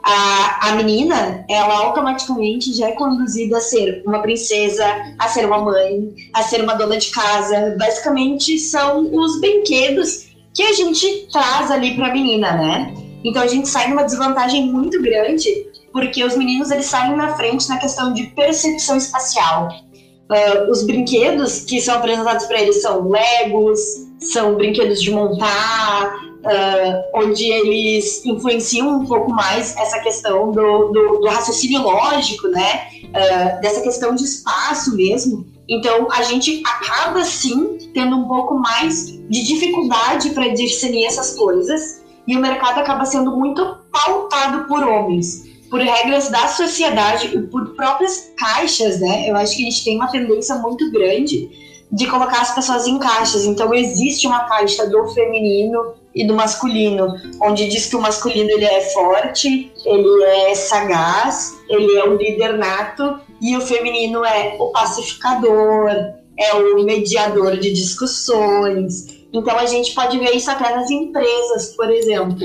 A, 0.07 0.69
a 0.69 0.75
menina, 0.75 1.43
ela 1.49 1.79
automaticamente 1.79 2.71
já 2.73 2.89
é 2.89 2.91
conduzida 2.91 3.57
a 3.57 3.61
ser 3.61 4.03
uma 4.05 4.21
princesa, 4.21 4.85
a 5.17 5.27
ser 5.27 5.47
uma 5.47 5.57
mãe, 5.57 6.13
a 6.31 6.43
ser 6.43 6.61
uma 6.61 6.75
dona 6.75 6.97
de 6.97 7.09
casa. 7.09 7.75
Basicamente, 7.79 8.59
são 8.59 9.11
os 9.11 9.41
brinquedos 9.41 10.27
que 10.53 10.61
a 10.61 10.73
gente 10.73 11.27
traz 11.31 11.71
ali 11.71 11.95
para 11.95 12.09
a 12.09 12.13
menina, 12.13 12.51
né? 12.53 12.93
Então 13.23 13.41
a 13.41 13.47
gente 13.47 13.67
sai 13.67 13.89
numa 13.89 14.03
desvantagem 14.03 14.71
muito 14.71 15.01
grande, 15.01 15.49
porque 15.91 16.23
os 16.23 16.37
meninos 16.37 16.69
eles 16.69 16.85
saem 16.85 17.15
na 17.15 17.35
frente 17.35 17.67
na 17.67 17.79
questão 17.79 18.13
de 18.13 18.27
percepção 18.27 18.97
espacial. 18.97 19.69
Uh, 20.29 20.69
os 20.69 20.83
brinquedos 20.83 21.61
que 21.61 21.81
são 21.81 21.95
apresentados 21.95 22.45
para 22.45 22.61
eles 22.61 22.81
são 22.83 23.09
Legos, 23.09 23.79
são 24.19 24.55
brinquedos 24.55 25.01
de 25.01 25.09
montar, 25.09 26.15
uh, 26.45 27.19
onde 27.21 27.43
eles 27.45 28.25
influenciam 28.25 28.99
um 28.99 29.05
pouco 29.05 29.31
mais 29.31 29.75
essa 29.77 29.99
questão 29.99 30.51
do, 30.51 30.89
do, 30.89 31.19
do 31.19 31.27
raciocínio 31.27 31.81
lógico, 31.81 32.47
né? 32.47 32.87
Uh, 33.05 33.61
dessa 33.61 33.81
questão 33.81 34.15
de 34.15 34.23
espaço 34.23 34.95
mesmo. 34.95 35.45
Então 35.67 36.07
a 36.11 36.21
gente 36.21 36.61
acaba 36.65 37.23
sim 37.23 37.91
tendo 37.93 38.15
um 38.15 38.27
pouco 38.27 38.55
mais 38.55 39.07
de 39.07 39.43
dificuldade 39.43 40.29
para 40.29 40.49
discernir 40.49 41.05
essas 41.05 41.35
coisas 41.35 42.03
e 42.27 42.37
o 42.37 42.39
mercado 42.39 42.79
acaba 42.79 43.05
sendo 43.05 43.35
muito 43.35 43.77
pautado 43.91 44.67
por 44.67 44.83
homens 44.83 45.55
por 45.69 45.79
regras 45.79 46.29
da 46.29 46.47
sociedade 46.47 47.35
e 47.35 47.41
por 47.41 47.75
próprias 47.75 48.31
caixas, 48.37 48.99
né? 48.99 49.29
Eu 49.29 49.35
acho 49.35 49.57
que 49.57 49.63
a 49.63 49.65
gente 49.65 49.83
tem 49.83 49.95
uma 49.95 50.07
tendência 50.07 50.55
muito 50.55 50.89
grande 50.91 51.49
de 51.91 52.07
colocar 52.07 52.41
as 52.41 52.53
pessoas 52.53 52.87
em 52.87 52.99
caixas. 52.99 53.45
Então 53.45 53.73
existe 53.73 54.27
uma 54.27 54.45
caixa 54.45 54.87
do 54.87 55.07
feminino 55.09 55.95
e 56.15 56.25
do 56.25 56.33
masculino, 56.33 57.13
onde 57.41 57.67
diz 57.67 57.87
que 57.87 57.95
o 57.95 58.01
masculino 58.01 58.49
ele 58.49 58.63
é 58.63 58.81
forte, 58.91 59.71
ele 59.83 60.23
é 60.23 60.55
sagaz, 60.55 61.53
ele 61.69 61.97
é 61.97 62.05
um 62.05 62.15
líder 62.15 62.57
nato 62.57 63.19
e 63.41 63.55
o 63.57 63.61
feminino 63.61 64.23
é 64.23 64.55
o 64.57 64.71
pacificador, 64.71 65.89
é 66.39 66.53
o 66.53 66.83
mediador 66.83 67.57
de 67.57 67.73
discussões. 67.73 69.25
Então 69.33 69.57
a 69.57 69.65
gente 69.65 69.93
pode 69.93 70.17
ver 70.17 70.31
isso 70.31 70.49
até 70.49 70.73
nas 70.73 70.89
empresas, 70.89 71.75
por 71.75 71.91
exemplo, 71.91 72.37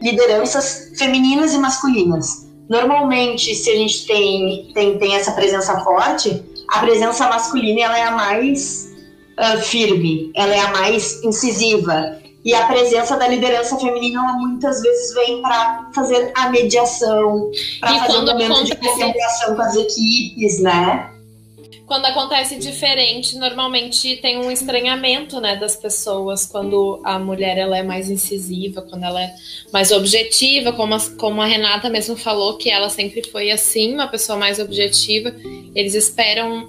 lideranças 0.00 0.92
femininas 0.96 1.52
e 1.54 1.58
masculinas. 1.58 2.46
Normalmente, 2.68 3.54
se 3.54 3.70
a 3.70 3.74
gente 3.74 4.06
tem, 4.06 4.70
tem, 4.74 4.98
tem 4.98 5.14
essa 5.16 5.32
presença 5.32 5.80
forte, 5.80 6.42
a 6.70 6.80
presença 6.80 7.26
masculina 7.26 7.80
ela 7.80 7.98
é 7.98 8.02
a 8.02 8.10
mais 8.10 8.92
uh, 9.38 9.58
firme, 9.58 10.30
ela 10.36 10.54
é 10.54 10.60
a 10.60 10.70
mais 10.70 11.22
incisiva. 11.24 12.17
E 12.48 12.54
a 12.54 12.66
presença 12.66 13.14
da 13.18 13.28
liderança 13.28 13.76
feminina 13.78 14.22
ela 14.22 14.38
muitas 14.38 14.80
vezes 14.80 15.12
vem 15.12 15.42
para 15.42 15.90
fazer 15.94 16.32
a 16.34 16.48
mediação, 16.48 17.50
para 17.78 17.98
fazer 17.98 18.16
um 18.16 18.24
momento 18.24 18.64
de 18.64 18.74
concentração 18.74 19.54
com 19.54 19.60
as 19.60 19.76
equipes, 19.76 20.58
né? 20.62 21.10
quando 21.86 22.04
acontece 22.04 22.56
diferente, 22.56 23.36
normalmente 23.38 24.16
tem 24.16 24.36
um 24.36 24.50
estranhamento, 24.50 25.40
né, 25.40 25.56
das 25.56 25.74
pessoas 25.74 26.44
quando 26.44 27.00
a 27.02 27.18
mulher 27.18 27.56
ela 27.56 27.78
é 27.78 27.82
mais 27.82 28.10
incisiva, 28.10 28.82
quando 28.82 29.04
ela 29.04 29.22
é 29.22 29.34
mais 29.72 29.90
objetiva, 29.90 30.70
como 30.72 30.94
a, 30.94 30.98
como 31.18 31.40
a 31.40 31.46
Renata 31.46 31.88
mesmo 31.88 32.14
falou 32.14 32.58
que 32.58 32.68
ela 32.68 32.90
sempre 32.90 33.26
foi 33.30 33.50
assim, 33.50 33.94
uma 33.94 34.06
pessoa 34.06 34.38
mais 34.38 34.58
objetiva. 34.58 35.34
Eles 35.74 35.94
esperam 35.94 36.68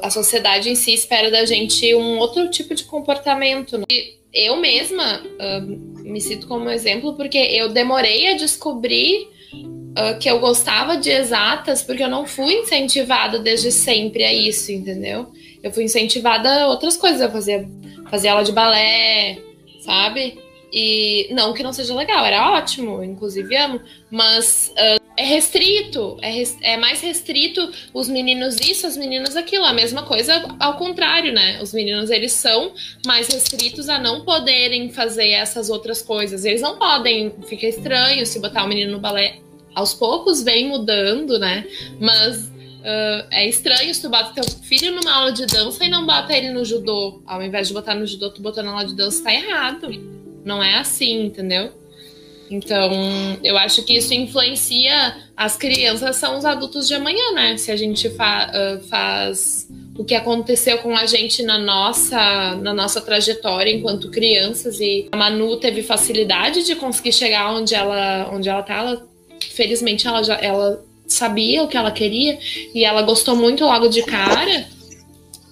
a 0.00 0.10
sociedade 0.10 0.68
em 0.68 0.74
si 0.74 0.92
espera 0.92 1.30
da 1.30 1.44
gente 1.44 1.92
um 1.94 2.18
outro 2.18 2.48
tipo 2.48 2.72
de 2.72 2.84
comportamento. 2.84 3.78
Né? 3.78 3.84
Eu 4.32 4.56
mesma 4.56 5.20
uh, 5.20 6.02
me 6.02 6.20
cito 6.20 6.46
como 6.46 6.70
exemplo 6.70 7.14
porque 7.14 7.38
eu 7.38 7.68
demorei 7.68 8.28
a 8.28 8.36
descobrir 8.36 9.28
uh, 9.52 10.18
que 10.18 10.28
eu 10.28 10.38
gostava 10.40 10.96
de 10.96 11.10
exatas 11.10 11.82
porque 11.82 12.02
eu 12.02 12.08
não 12.08 12.26
fui 12.26 12.54
incentivada 12.54 13.38
desde 13.38 13.70
sempre 13.70 14.24
a 14.24 14.32
isso, 14.32 14.72
entendeu? 14.72 15.32
Eu 15.62 15.72
fui 15.72 15.84
incentivada 15.84 16.62
a 16.62 16.68
outras 16.68 16.96
coisas, 16.96 17.20
eu 17.20 17.30
fazia, 17.30 17.68
fazia 18.10 18.32
aula 18.32 18.44
de 18.44 18.52
balé, 18.52 19.38
sabe? 19.84 20.38
E 20.72 21.28
não 21.32 21.52
que 21.52 21.62
não 21.62 21.72
seja 21.72 21.94
legal, 21.94 22.24
era 22.24 22.52
ótimo, 22.52 23.04
inclusive 23.04 23.54
amo, 23.56 23.80
mas 24.10 24.72
uh, 24.72 25.02
é 25.16 25.24
restrito, 25.24 26.16
é, 26.22 26.30
res, 26.30 26.56
é, 26.62 26.76
mais 26.78 27.02
restrito 27.02 27.70
os 27.92 28.08
meninos 28.08 28.56
isso, 28.56 28.86
as 28.86 28.96
meninas 28.96 29.36
aquilo. 29.36 29.64
A 29.64 29.72
mesma 29.72 30.02
coisa 30.04 30.42
ao 30.58 30.76
contrário, 30.78 31.32
né? 31.32 31.60
Os 31.60 31.74
meninos 31.74 32.10
eles 32.10 32.32
são 32.32 32.72
mais 33.06 33.28
restritos 33.28 33.88
a 33.88 33.98
não 33.98 34.24
poderem 34.24 34.90
fazer 34.90 35.30
essas 35.30 35.68
outras 35.68 36.00
coisas. 36.00 36.44
Eles 36.44 36.62
não 36.62 36.78
podem, 36.78 37.34
fica 37.46 37.66
estranho 37.66 38.24
se 38.24 38.40
botar 38.40 38.64
o 38.64 38.68
menino 38.68 38.92
no 38.92 38.98
balé 38.98 39.38
aos 39.74 39.94
poucos 39.94 40.42
vem 40.42 40.68
mudando, 40.68 41.38
né? 41.38 41.66
Mas 42.00 42.46
uh, 42.46 43.26
é 43.30 43.46
estranho 43.46 43.94
se 43.94 44.00
tu 44.00 44.08
bota 44.08 44.32
teu 44.32 44.44
filho 44.62 44.94
numa 44.94 45.12
aula 45.12 45.32
de 45.32 45.46
dança 45.46 45.84
e 45.84 45.88
não 45.88 46.06
bota 46.06 46.32
ele 46.32 46.50
no 46.50 46.64
judô. 46.64 47.22
Ao 47.26 47.42
invés 47.42 47.68
de 47.68 47.74
botar 47.74 47.94
no 47.94 48.06
judô, 48.06 48.30
tu 48.30 48.40
botou 48.40 48.62
na 48.62 48.70
aula 48.70 48.86
de 48.86 48.94
dança, 48.94 49.24
tá 49.24 49.32
errado. 49.32 50.21
Não 50.44 50.62
é 50.62 50.74
assim, 50.74 51.26
entendeu? 51.26 51.72
Então, 52.50 52.90
eu 53.42 53.56
acho 53.56 53.82
que 53.82 53.96
isso 53.96 54.12
influencia. 54.12 55.16
As 55.34 55.56
crianças 55.56 56.16
são 56.16 56.36
os 56.36 56.44
adultos 56.44 56.86
de 56.86 56.94
amanhã, 56.94 57.32
né? 57.32 57.56
Se 57.56 57.70
a 57.70 57.76
gente 57.76 58.10
fa 58.10 58.50
faz 58.90 59.66
o 59.96 60.04
que 60.04 60.14
aconteceu 60.14 60.78
com 60.78 60.96
a 60.96 61.06
gente 61.06 61.42
na 61.42 61.58
nossa, 61.58 62.54
na 62.56 62.74
nossa 62.74 63.00
trajetória 63.00 63.70
enquanto 63.70 64.10
crianças 64.10 64.80
e 64.80 65.08
a 65.12 65.16
Manu 65.16 65.56
teve 65.58 65.82
facilidade 65.82 66.64
de 66.64 66.74
conseguir 66.74 67.12
chegar 67.12 67.54
onde 67.54 67.74
ela, 67.74 68.30
onde 68.32 68.48
ela 68.48 68.62
tá. 68.62 68.74
Ela 68.74 69.06
felizmente 69.50 70.06
ela 70.06 70.22
já 70.22 70.36
ela 70.36 70.82
sabia 71.06 71.62
o 71.62 71.68
que 71.68 71.76
ela 71.76 71.90
queria 71.90 72.38
e 72.74 72.84
ela 72.84 73.02
gostou 73.02 73.34
muito 73.34 73.64
logo 73.64 73.88
de 73.88 74.02
cara. 74.02 74.66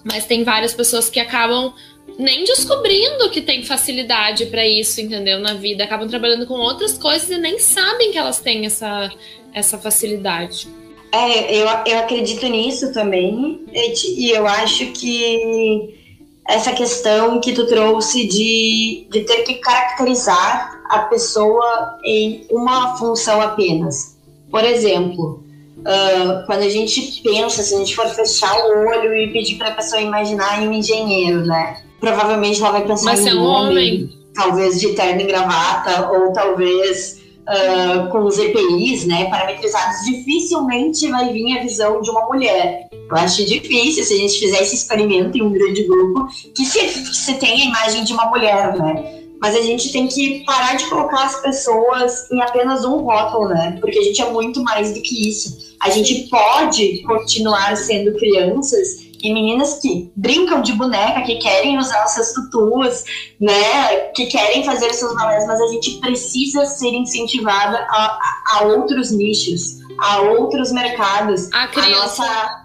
Mas 0.04 0.24
tem 0.24 0.44
várias 0.44 0.72
pessoas 0.72 1.10
que 1.10 1.20
acabam 1.20 1.74
nem 2.20 2.44
descobrindo 2.44 3.30
que 3.30 3.40
tem 3.40 3.64
facilidade 3.64 4.46
para 4.46 4.66
isso, 4.66 5.00
entendeu? 5.00 5.40
Na 5.40 5.54
vida, 5.54 5.84
acabam 5.84 6.06
trabalhando 6.06 6.46
com 6.46 6.54
outras 6.54 6.98
coisas 6.98 7.30
e 7.30 7.38
nem 7.38 7.58
sabem 7.58 8.12
que 8.12 8.18
elas 8.18 8.38
têm 8.40 8.66
essa, 8.66 9.10
essa 9.54 9.78
facilidade. 9.78 10.68
É, 11.12 11.56
eu, 11.56 11.66
eu 11.86 11.98
acredito 11.98 12.46
nisso 12.46 12.92
também, 12.92 13.64
e 13.72 14.30
eu 14.30 14.46
acho 14.46 14.86
que 14.92 15.98
essa 16.46 16.72
questão 16.72 17.40
que 17.40 17.52
tu 17.52 17.66
trouxe 17.66 18.26
de, 18.26 19.06
de 19.10 19.20
ter 19.22 19.42
que 19.42 19.54
caracterizar 19.54 20.82
a 20.90 21.00
pessoa 21.00 21.98
em 22.04 22.46
uma 22.50 22.96
função 22.96 23.40
apenas. 23.40 24.16
Por 24.50 24.62
exemplo, 24.64 25.42
uh, 25.78 26.46
quando 26.46 26.62
a 26.62 26.68
gente 26.68 27.22
pensa, 27.22 27.62
se 27.62 27.74
a 27.74 27.78
gente 27.78 27.94
for 27.94 28.08
fechar 28.08 28.54
o 28.66 28.88
olho 28.88 29.14
e 29.14 29.32
pedir 29.32 29.56
para 29.56 29.68
a 29.68 29.74
pessoa 29.74 30.02
imaginar 30.02 30.60
um 30.60 30.72
engenheiro, 30.72 31.46
né? 31.46 31.82
Provavelmente 32.00 32.60
ela 32.60 32.72
vai 32.72 32.86
pensar 32.86 33.04
Mas 33.04 33.26
em 33.26 33.34
um 33.34 33.42
homem, 33.42 33.70
homem, 33.70 34.10
talvez 34.34 34.80
de 34.80 34.94
terno 34.94 35.20
e 35.20 35.24
gravata, 35.24 36.10
ou 36.10 36.32
talvez 36.32 37.20
uh, 37.42 38.08
com 38.10 38.24
os 38.24 38.38
EPIs, 38.38 39.06
né, 39.06 39.28
parametrizados. 39.28 40.04
Dificilmente 40.06 41.08
vai 41.08 41.32
vir 41.32 41.58
a 41.58 41.62
visão 41.62 42.00
de 42.00 42.10
uma 42.10 42.26
mulher. 42.26 42.88
Eu 42.92 43.16
acho 43.16 43.44
difícil 43.44 44.04
se 44.04 44.14
a 44.14 44.16
gente 44.16 44.38
fizer 44.38 44.62
esse 44.62 44.74
experimento 44.74 45.36
em 45.36 45.42
um 45.42 45.52
grande 45.52 45.82
grupo 45.84 46.26
que 46.54 46.64
se, 46.64 46.88
se 47.14 47.34
tenha 47.34 47.64
a 47.64 47.68
imagem 47.68 48.04
de 48.04 48.12
uma 48.12 48.26
mulher, 48.26 48.76
né? 48.76 49.20
mas 49.40 49.56
a 49.56 49.62
gente 49.62 49.90
tem 49.90 50.06
que 50.06 50.44
parar 50.44 50.76
de 50.76 50.84
colocar 50.84 51.24
as 51.24 51.40
pessoas 51.40 52.30
em 52.30 52.40
apenas 52.42 52.84
um 52.84 52.98
rótulo, 52.98 53.48
né? 53.48 53.78
Porque 53.80 53.98
a 53.98 54.02
gente 54.02 54.20
é 54.20 54.30
muito 54.30 54.62
mais 54.62 54.92
do 54.92 55.00
que 55.00 55.28
isso. 55.28 55.74
A 55.80 55.88
gente 55.88 56.28
pode 56.28 57.02
continuar 57.04 57.74
sendo 57.76 58.12
crianças 58.18 59.09
e 59.22 59.32
meninas 59.32 59.78
que 59.80 60.10
brincam 60.16 60.62
de 60.62 60.72
boneca, 60.72 61.22
que 61.22 61.36
querem 61.36 61.78
usar 61.78 62.04
os 62.04 62.12
seus 62.12 62.32
tutus, 62.32 63.04
né, 63.40 64.10
que 64.14 64.26
querem 64.26 64.64
fazer 64.64 64.92
seus 64.92 65.14
balés, 65.14 65.46
mas 65.46 65.60
a 65.60 65.66
gente 65.68 66.00
precisa 66.00 66.64
ser 66.66 66.90
incentivada 66.90 67.78
a, 67.90 68.18
a, 68.52 68.64
outros 68.64 69.10
nichos, 69.10 69.78
a 69.98 70.20
outros 70.20 70.72
mercados. 70.72 71.48
A, 71.52 71.64
a 71.64 71.88
nossa 71.88 72.60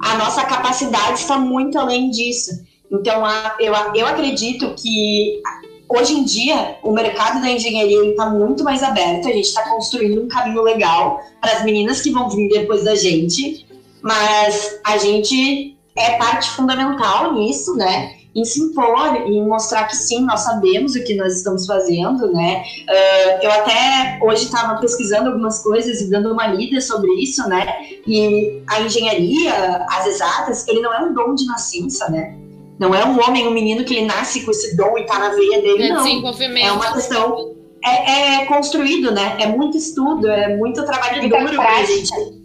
a 0.00 0.16
nossa 0.16 0.44
capacidade 0.44 1.20
está 1.20 1.38
muito 1.38 1.78
além 1.78 2.10
disso. 2.10 2.50
Então, 2.90 3.24
a, 3.24 3.56
eu, 3.60 3.72
eu 3.94 4.06
acredito 4.06 4.74
que 4.74 5.40
hoje 5.88 6.14
em 6.14 6.24
dia 6.24 6.78
o 6.82 6.92
mercado 6.92 7.40
da 7.40 7.50
engenharia 7.50 8.04
está 8.10 8.28
muito 8.28 8.64
mais 8.64 8.82
aberto. 8.82 9.28
A 9.28 9.32
gente 9.32 9.46
está 9.46 9.62
construindo 9.68 10.22
um 10.22 10.28
caminho 10.28 10.62
legal 10.62 11.20
para 11.40 11.52
as 11.52 11.64
meninas 11.64 12.00
que 12.00 12.10
vão 12.10 12.28
vir 12.28 12.48
depois 12.48 12.84
da 12.84 12.94
gente, 12.94 13.66
mas 14.02 14.78
a 14.84 14.98
gente 14.98 15.75
é 15.96 16.16
parte 16.18 16.50
fundamental 16.50 17.34
nisso, 17.34 17.74
né? 17.74 18.14
Em 18.34 18.44
se 18.44 18.60
impor 18.60 19.16
e 19.26 19.40
mostrar 19.40 19.84
que 19.84 19.96
sim, 19.96 20.20
nós 20.20 20.40
sabemos 20.40 20.94
o 20.94 21.02
que 21.02 21.14
nós 21.14 21.34
estamos 21.38 21.66
fazendo, 21.66 22.30
né? 22.32 22.62
Uh, 22.82 23.44
eu 23.44 23.50
até 23.50 24.18
hoje 24.22 24.44
estava 24.44 24.78
pesquisando 24.78 25.30
algumas 25.30 25.62
coisas 25.62 26.02
e 26.02 26.10
dando 26.10 26.32
uma 26.32 26.46
lida 26.48 26.78
sobre 26.82 27.10
isso, 27.14 27.48
né? 27.48 27.66
E 28.06 28.62
a 28.66 28.82
engenharia, 28.82 29.86
as 29.88 30.06
exatas, 30.06 30.68
ele 30.68 30.82
não 30.82 30.92
é 30.92 31.00
um 31.00 31.14
dom 31.14 31.34
de 31.34 31.46
nascença, 31.46 32.10
né? 32.10 32.36
Não 32.78 32.94
é 32.94 33.06
um 33.06 33.18
homem, 33.18 33.48
um 33.48 33.52
menino 33.52 33.84
que 33.84 33.94
ele 33.94 34.06
nasce 34.06 34.44
com 34.44 34.50
esse 34.50 34.76
dom 34.76 34.98
e 34.98 35.06
tá 35.06 35.18
na 35.18 35.30
veia 35.30 35.62
dele, 35.62 35.84
é 35.84 35.92
não. 35.94 36.04
Desenvolvimento. 36.04 36.66
É 36.66 36.72
uma 36.72 36.92
questão. 36.92 37.56
É, 37.84 38.40
é, 38.40 38.46
construído, 38.46 39.12
né? 39.12 39.36
É 39.38 39.46
muito 39.46 39.76
estudo, 39.76 40.26
é 40.28 40.56
muito 40.56 40.84
trabalho 40.84 41.20
Muita 41.20 41.38
duro 41.38 41.54
pra 41.54 41.64
prática. 41.64 41.92
gente. 41.92 42.35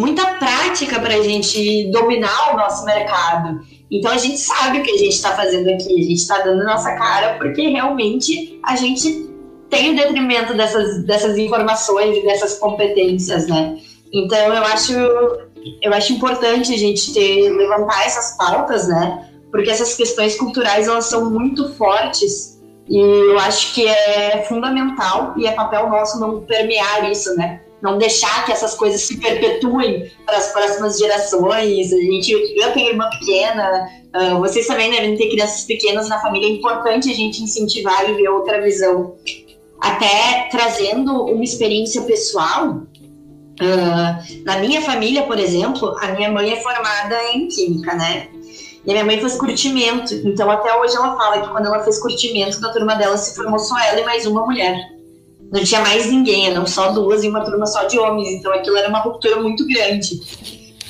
Muita 0.00 0.24
prática 0.34 0.98
pra 0.98 1.20
gente 1.22 1.90
dominar 1.90 2.54
o 2.54 2.56
nosso 2.56 2.84
mercado. 2.86 3.60
Então 3.90 4.10
a 4.10 4.16
gente 4.16 4.38
sabe 4.38 4.78
o 4.78 4.82
que 4.82 4.90
a 4.92 4.96
gente 4.96 5.14
está 5.14 5.36
fazendo 5.36 5.68
aqui, 5.68 5.92
a 5.92 6.02
gente 6.02 6.14
está 6.14 6.38
dando 6.38 6.64
nossa 6.64 6.94
cara 6.94 7.36
porque 7.38 7.68
realmente 7.68 8.58
a 8.64 8.76
gente 8.76 9.28
tem 9.68 9.92
o 9.92 9.96
detrimento 9.96 10.54
dessas, 10.54 11.04
dessas 11.04 11.36
informações 11.36 12.16
e 12.16 12.22
dessas 12.22 12.58
competências, 12.58 13.46
né? 13.46 13.78
Então 14.10 14.38
eu 14.38 14.64
acho, 14.64 14.92
eu 15.82 15.92
acho 15.92 16.14
importante 16.14 16.72
a 16.72 16.78
gente 16.78 17.12
ter, 17.12 17.50
levantar 17.50 18.06
essas 18.06 18.38
pautas, 18.38 18.88
né? 18.88 19.28
Porque 19.50 19.70
essas 19.70 19.94
questões 19.94 20.36
culturais 20.36 20.88
elas 20.88 21.04
são 21.06 21.30
muito 21.30 21.74
fortes 21.74 22.58
e 22.88 22.98
eu 22.98 23.38
acho 23.38 23.74
que 23.74 23.86
é 23.86 24.46
fundamental 24.48 25.34
e 25.36 25.46
é 25.46 25.52
papel 25.52 25.90
nosso 25.90 26.18
não 26.18 26.40
permear 26.40 27.10
isso, 27.10 27.36
né? 27.36 27.60
Não 27.82 27.98
deixar 27.98 28.44
que 28.44 28.52
essas 28.52 28.74
coisas 28.74 29.00
se 29.00 29.18
perpetuem 29.18 30.10
para 30.26 30.36
as 30.36 30.52
próximas 30.52 30.98
gerações. 30.98 31.92
A 31.92 31.96
gente, 31.96 32.32
eu 32.32 32.72
tenho 32.72 32.90
irmã 32.90 33.08
pequena, 33.18 33.88
uh, 34.14 34.38
vocês 34.38 34.66
também 34.66 34.90
devem 34.90 35.16
ter 35.16 35.30
crianças 35.30 35.64
pequenas 35.64 36.08
na 36.08 36.20
família. 36.20 36.48
É 36.48 36.52
importante 36.52 37.10
a 37.10 37.14
gente 37.14 37.42
incentivar 37.42 38.08
e 38.08 38.14
ver 38.14 38.28
outra 38.28 38.60
visão. 38.60 39.14
Até 39.80 40.48
trazendo 40.50 41.24
uma 41.24 41.44
experiência 41.44 42.02
pessoal, 42.02 42.82
Uh, 43.60 44.42
na 44.46 44.56
minha 44.56 44.80
família, 44.80 45.24
por 45.24 45.38
exemplo, 45.38 45.94
a 46.00 46.12
minha 46.12 46.30
mãe 46.32 46.50
é 46.50 46.56
formada 46.56 47.14
em 47.34 47.46
química, 47.46 47.94
né? 47.94 48.28
E 48.86 48.90
a 48.90 48.94
minha 48.94 49.04
mãe 49.04 49.20
fez 49.20 49.36
curtimento. 49.36 50.14
Então, 50.14 50.50
até 50.50 50.74
hoje 50.78 50.96
ela 50.96 51.14
fala 51.14 51.42
que 51.42 51.48
quando 51.48 51.66
ela 51.66 51.84
fez 51.84 51.98
curtimento, 51.98 52.58
na 52.60 52.72
turma 52.72 52.94
dela 52.94 53.18
se 53.18 53.36
formou 53.36 53.58
só 53.58 53.78
ela 53.78 54.00
e 54.00 54.04
mais 54.04 54.24
uma 54.26 54.46
mulher. 54.46 54.99
Não 55.52 55.64
tinha 55.64 55.80
mais 55.80 56.06
ninguém, 56.10 56.48
eram 56.48 56.66
só 56.66 56.92
duas 56.92 57.24
e 57.24 57.28
uma 57.28 57.44
turma 57.44 57.66
só 57.66 57.84
de 57.84 57.98
homens. 57.98 58.28
Então, 58.28 58.52
aquilo 58.52 58.76
era 58.76 58.88
uma 58.88 59.00
ruptura 59.00 59.40
muito 59.40 59.66
grande. 59.66 60.20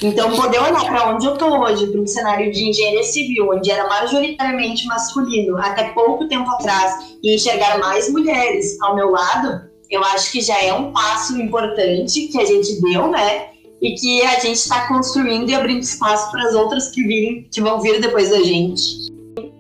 Então, 0.03 0.35
poder 0.35 0.59
olhar 0.59 0.85
para 0.85 1.15
onde 1.15 1.27
eu 1.27 1.37
tô 1.37 1.63
hoje, 1.63 1.87
para 1.87 2.01
um 2.01 2.07
cenário 2.07 2.51
de 2.51 2.69
engenharia 2.69 3.03
civil, 3.03 3.51
onde 3.53 3.71
era 3.71 3.87
majoritariamente 3.87 4.87
masculino, 4.87 5.59
até 5.59 5.91
pouco 5.91 6.27
tempo 6.27 6.49
atrás, 6.51 7.17
e 7.23 7.35
enxergar 7.35 7.79
mais 7.79 8.11
mulheres 8.11 8.81
ao 8.81 8.95
meu 8.95 9.11
lado, 9.11 9.69
eu 9.91 10.03
acho 10.05 10.33
que 10.33 10.41
já 10.41 10.59
é 10.63 10.73
um 10.73 10.93
passo 10.93 11.39
importante 11.41 12.29
que 12.29 12.41
a 12.41 12.45
gente 12.45 12.81
deu, 12.81 13.09
né? 13.09 13.49
E 13.83 13.95
que 13.95 14.23
a 14.23 14.39
gente 14.39 14.57
está 14.57 14.87
construindo 14.89 15.51
e 15.51 15.55
abrindo 15.55 15.81
espaço 15.81 16.31
para 16.31 16.45
as 16.45 16.55
outras 16.55 16.91
que, 16.91 17.03
virem, 17.03 17.47
que 17.51 17.61
vão 17.61 17.81
vir 17.81 18.01
depois 18.01 18.31
da 18.31 18.43
gente. 18.43 19.10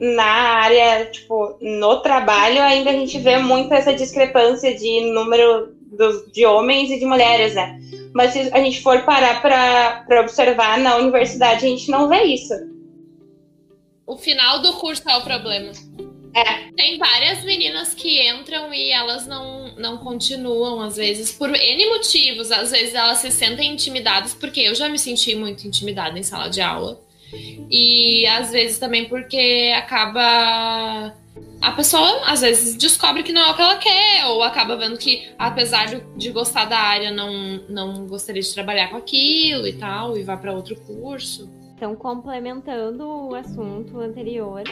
Na 0.00 0.24
área, 0.24 1.06
tipo, 1.06 1.58
no 1.60 2.00
trabalho, 2.00 2.62
ainda 2.62 2.90
a 2.90 2.94
gente 2.94 3.18
vê 3.18 3.36
muito 3.36 3.72
essa 3.74 3.92
discrepância 3.92 4.74
de 4.74 5.12
número 5.12 5.74
dos, 5.92 6.32
de 6.32 6.46
homens 6.46 6.90
e 6.90 6.98
de 6.98 7.04
mulheres, 7.04 7.54
né? 7.54 7.78
Mas 8.14 8.32
se 8.32 8.50
a 8.52 8.58
gente 8.58 8.80
for 8.80 9.02
parar 9.02 9.42
para 9.42 10.20
observar 10.22 10.78
na 10.78 10.96
universidade, 10.96 11.66
a 11.66 11.68
gente 11.68 11.90
não 11.90 12.08
vê 12.08 12.22
isso. 12.22 12.54
O 14.06 14.16
final 14.16 14.60
do 14.62 14.72
curso 14.74 15.08
é 15.08 15.16
o 15.16 15.22
problema. 15.22 15.70
É. 16.34 16.70
Tem 16.72 16.96
várias 16.96 17.44
meninas 17.44 17.92
que 17.92 18.28
entram 18.28 18.72
e 18.72 18.90
elas 18.90 19.26
não, 19.26 19.74
não 19.76 19.98
continuam, 19.98 20.80
às 20.80 20.96
vezes, 20.96 21.32
por 21.32 21.54
N 21.54 21.88
motivos. 21.90 22.50
Às 22.50 22.70
vezes 22.70 22.94
elas 22.94 23.18
se 23.18 23.30
sentem 23.30 23.72
intimidadas, 23.72 24.34
porque 24.34 24.60
eu 24.60 24.74
já 24.74 24.88
me 24.88 24.98
senti 24.98 25.34
muito 25.34 25.66
intimidada 25.66 26.18
em 26.18 26.22
sala 26.22 26.48
de 26.48 26.60
aula. 26.60 27.00
E 27.70 28.26
às 28.26 28.50
vezes 28.50 28.78
também 28.78 29.08
porque 29.08 29.72
acaba. 29.76 31.14
A 31.62 31.72
pessoa 31.72 32.22
às 32.26 32.40
vezes 32.40 32.74
descobre 32.74 33.22
que 33.22 33.32
não 33.32 33.42
é 33.42 33.50
o 33.50 33.54
que 33.54 33.62
ela 33.62 33.76
quer, 33.76 34.26
ou 34.26 34.42
acaba 34.42 34.76
vendo 34.76 34.96
que, 34.96 35.28
apesar 35.38 35.86
de- 36.16 36.30
gostar 36.30 36.64
da 36.64 36.78
área, 36.78 37.10
não, 37.10 37.60
não 37.68 38.06
gostaria 38.06 38.40
de 38.40 38.52
trabalhar 38.54 38.88
com 38.88 38.96
aquilo 38.96 39.66
e 39.66 39.74
tal, 39.74 40.16
e 40.16 40.22
vai 40.22 40.38
para 40.38 40.52
outro 40.52 40.74
curso. 40.76 41.50
Então, 41.76 41.96
complementando 41.96 43.06
o 43.08 43.34
assunto 43.34 43.98
anterior, 44.00 44.62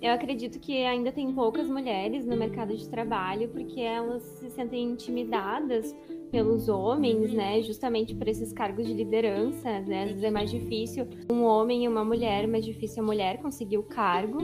eu 0.00 0.12
acredito 0.12 0.58
que 0.58 0.84
ainda 0.84 1.10
tem 1.10 1.32
poucas 1.32 1.66
mulheres 1.66 2.26
no 2.26 2.36
mercado 2.36 2.76
de 2.76 2.86
trabalho 2.86 3.48
porque 3.48 3.80
elas 3.80 4.22
se 4.22 4.50
sentem 4.50 4.82
intimidadas 4.90 5.94
pelos 6.30 6.68
homens, 6.68 7.32
né? 7.32 7.60
Justamente 7.62 8.14
por 8.14 8.28
esses 8.28 8.52
cargos 8.52 8.86
de 8.86 8.94
liderança, 8.94 9.80
né? 9.80 10.04
Às 10.04 10.10
vezes 10.10 10.22
é 10.22 10.30
mais 10.30 10.50
difícil 10.50 11.06
um 11.30 11.42
homem 11.42 11.84
e 11.84 11.88
uma 11.88 12.04
mulher, 12.04 12.46
mais 12.46 12.64
difícil 12.64 13.02
a 13.02 13.06
mulher 13.06 13.38
conseguir 13.38 13.78
o 13.78 13.82
cargo. 13.82 14.38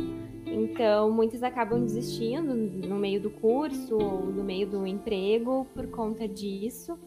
Então, 0.47 1.11
muitas 1.11 1.43
acabam 1.43 1.83
desistindo 1.83 2.55
no 2.55 2.97
meio 2.97 3.21
do 3.21 3.31
curso 3.31 3.97
ou 3.97 4.27
no 4.27 4.45
meio 4.45 4.67
do 4.69 4.87
emprego 4.87 5.67
por 5.75 5.87
conta 5.89 6.27
disso. 6.29 6.99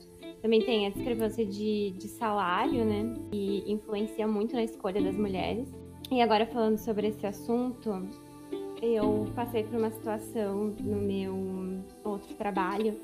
Também 0.41 0.61
tem 0.61 0.87
a 0.87 0.89
discrepância 0.89 1.45
de, 1.45 1.91
de 1.91 2.07
salário, 2.07 2.85
né? 2.85 3.13
Que 3.31 3.63
influencia 3.67 4.27
muito 4.27 4.55
na 4.55 4.63
escolha 4.63 5.01
das 5.01 5.17
mulheres. 5.17 5.69
E 6.11 6.21
agora, 6.21 6.45
falando 6.47 6.77
sobre 6.77 7.07
esse 7.07 7.25
assunto, 7.27 8.07
eu 8.81 9.27
passei 9.35 9.63
por 9.63 9.77
uma 9.77 9.91
situação 9.91 10.73
no 10.79 10.97
meu 10.97 11.79
outro 12.03 12.33
trabalho 12.35 12.99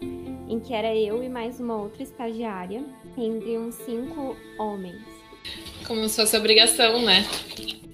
em 0.49 0.59
que 0.59 0.73
era 0.73 0.95
eu 0.95 1.23
e 1.23 1.29
mais 1.29 1.59
uma 1.59 1.75
outra 1.81 2.03
estagiária, 2.03 2.83
entre 3.17 3.57
uns 3.57 3.75
cinco 3.75 4.35
homens. 4.57 5.01
Como 5.87 6.07
se 6.07 6.21
fosse 6.21 6.37
obrigação, 6.37 7.01
né? 7.03 7.23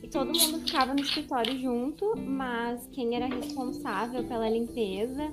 E 0.04 0.08
todo 0.08 0.28
mundo 0.28 0.60
ficava 0.66 0.94
no 0.94 1.02
escritório 1.02 1.58
junto, 1.60 2.14
mas 2.18 2.88
quem 2.92 3.16
era 3.16 3.26
responsável 3.28 4.24
pela 4.24 4.50
limpeza, 4.50 5.32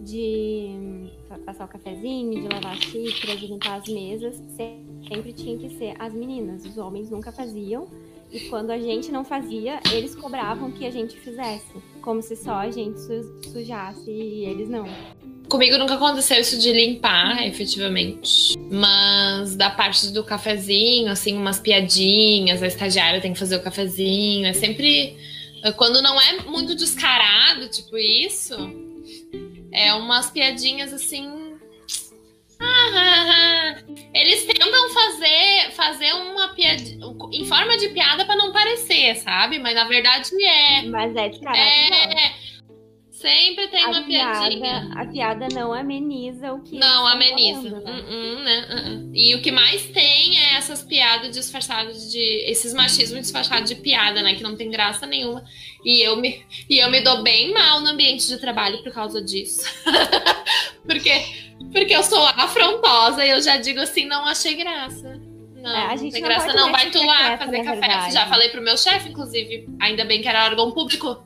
de 0.00 1.08
fa- 1.28 1.38
passar 1.38 1.64
o 1.64 1.68
cafezinho, 1.68 2.40
de 2.42 2.48
lavar 2.54 2.74
as 2.74 2.80
xícaras, 2.80 3.40
de 3.40 3.46
limpar 3.46 3.76
as 3.80 3.88
mesas, 3.88 4.36
se- 4.36 4.84
sempre 5.08 5.32
tinha 5.32 5.58
que 5.58 5.70
ser 5.76 5.94
as 5.98 6.12
meninas. 6.12 6.64
Os 6.64 6.76
homens 6.78 7.10
nunca 7.10 7.32
faziam. 7.32 7.88
E 8.36 8.50
quando 8.50 8.70
a 8.70 8.78
gente 8.78 9.10
não 9.10 9.24
fazia, 9.24 9.80
eles 9.90 10.14
cobravam 10.14 10.70
que 10.70 10.84
a 10.86 10.90
gente 10.90 11.16
fizesse. 11.16 11.72
Como 12.02 12.20
se 12.20 12.36
só 12.36 12.56
a 12.56 12.70
gente 12.70 13.00
su- 13.00 13.40
sujasse 13.50 14.10
e 14.10 14.44
eles 14.44 14.68
não. 14.68 14.86
Comigo 15.48 15.78
nunca 15.78 15.94
aconteceu 15.94 16.38
isso 16.38 16.58
de 16.58 16.70
limpar, 16.70 17.46
efetivamente. 17.46 18.58
Mas 18.70 19.56
da 19.56 19.70
parte 19.70 20.08
do 20.10 20.22
cafezinho, 20.22 21.10
assim, 21.10 21.34
umas 21.34 21.58
piadinhas, 21.58 22.62
a 22.62 22.66
estagiária 22.66 23.22
tem 23.22 23.32
que 23.32 23.38
fazer 23.38 23.56
o 23.56 23.62
cafezinho. 23.62 24.46
É 24.46 24.52
sempre. 24.52 25.16
Quando 25.78 26.02
não 26.02 26.20
é 26.20 26.42
muito 26.42 26.74
descarado, 26.74 27.68
tipo 27.68 27.96
isso, 27.96 28.54
é 29.72 29.94
umas 29.94 30.30
piadinhas 30.30 30.92
assim. 30.92 31.26
Ah, 32.60 32.90
ah, 32.94 33.26
ah. 33.30 33.76
Eles 34.12 34.44
tentam 34.44 34.90
fazer, 34.90 35.72
fazer 35.72 36.12
piada 36.12 36.25
em 37.32 37.44
forma 37.44 37.76
de 37.76 37.88
piada 37.90 38.24
pra 38.24 38.36
não 38.36 38.52
parecer, 38.52 39.16
sabe? 39.16 39.58
Mas 39.58 39.74
na 39.74 39.84
verdade 39.84 40.30
é. 40.42 40.82
Mas 40.82 41.14
é 41.16 41.28
descarado. 41.28 41.58
É. 41.58 42.46
Sempre 43.16 43.66
tem 43.68 43.82
uma 43.86 44.00
a 44.00 44.02
piada, 44.02 44.40
piadinha. 44.40 44.90
a 44.94 45.06
piada 45.06 45.48
não 45.54 45.72
ameniza 45.72 46.52
o 46.52 46.62
que 46.62 46.78
Não, 46.78 46.86
estão 46.86 47.06
ameniza. 47.06 47.70
falando, 47.70 47.84
né? 47.84 47.92
Uh-uh, 47.92 48.44
né? 48.44 48.68
Uh-uh. 48.70 49.10
E 49.14 49.34
o 49.34 49.40
que 49.40 49.50
mais 49.50 49.86
tem 49.86 50.38
é 50.38 50.56
essas 50.56 50.82
piadas 50.82 51.34
disfarçadas 51.34 52.12
de. 52.12 52.20
Esses 52.46 52.74
machismos 52.74 53.22
disfarçados 53.22 53.70
de 53.70 53.76
piada, 53.76 54.20
né? 54.20 54.34
Que 54.34 54.42
não 54.42 54.54
tem 54.54 54.70
graça 54.70 55.06
nenhuma. 55.06 55.42
E 55.82 56.02
eu 56.02 56.16
me, 56.16 56.44
e 56.68 56.78
eu 56.78 56.90
me 56.90 57.00
dou 57.00 57.22
bem 57.22 57.54
mal 57.54 57.80
no 57.80 57.88
ambiente 57.88 58.28
de 58.28 58.36
trabalho 58.36 58.82
por 58.82 58.92
causa 58.92 59.22
disso. 59.22 59.64
porque, 60.86 61.10
porque 61.72 61.96
eu 61.96 62.02
sou 62.02 62.22
afrontosa 62.26 63.24
e 63.24 63.30
eu 63.30 63.40
já 63.40 63.56
digo 63.56 63.80
assim, 63.80 64.04
não 64.04 64.26
achei 64.26 64.54
graça. 64.56 65.18
Não, 65.66 65.76
É, 65.76 65.84
a 65.84 65.88
não 65.88 65.96
gente 65.96 66.12
tem 66.12 66.22
não 66.22 66.28
graça 66.28 66.52
não. 66.54 66.70
Vai 66.72 66.90
tu 66.90 67.04
lá 67.04 67.16
quieta, 67.16 67.44
fazer 67.44 67.64
café. 67.64 67.80
verdade. 67.80 68.12
Já 68.14 68.26
falei 68.26 68.48
pro 68.50 68.62
meu 68.62 68.76
chefe, 68.76 69.08
inclusive. 69.10 69.68
Ainda 69.80 70.04
bem 70.04 70.22
que 70.22 70.28
era 70.28 70.44
órgão 70.44 70.70
público. 70.72 71.24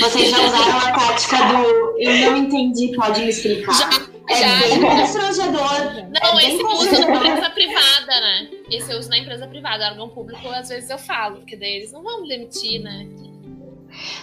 Vocês 0.00 0.30
já 0.30 0.38
usaram 0.38 0.78
a 0.78 0.92
tática 0.92 1.36
do 1.38 1.98
eu 1.98 2.30
não 2.30 2.36
entendi, 2.36 2.94
pode 2.94 3.20
me 3.22 3.30
explicar? 3.30 3.72
Já, 3.72 3.88
é 4.28 4.36
já. 4.36 4.58
bem 4.68 4.80
constrangedor. 4.82 5.94
Não, 6.10 6.38
é 6.38 6.42
bem 6.42 6.54
esse 6.54 6.60
eu 6.62 6.68
uso 6.68 6.90
na 6.90 7.16
empresa 7.16 7.50
privada, 7.50 8.20
né? 8.20 8.50
Esse 8.70 8.92
eu 8.92 8.98
uso 8.98 9.08
na 9.08 9.18
empresa 9.18 9.46
privada. 9.46 9.86
Órgão 9.88 10.10
público, 10.10 10.46
às 10.50 10.68
vezes 10.68 10.90
eu 10.90 10.98
falo, 10.98 11.36
porque 11.38 11.56
daí 11.56 11.76
eles 11.76 11.92
não 11.92 12.02
vão 12.02 12.20
me 12.22 12.28
demitir, 12.28 12.82
né? 12.82 13.06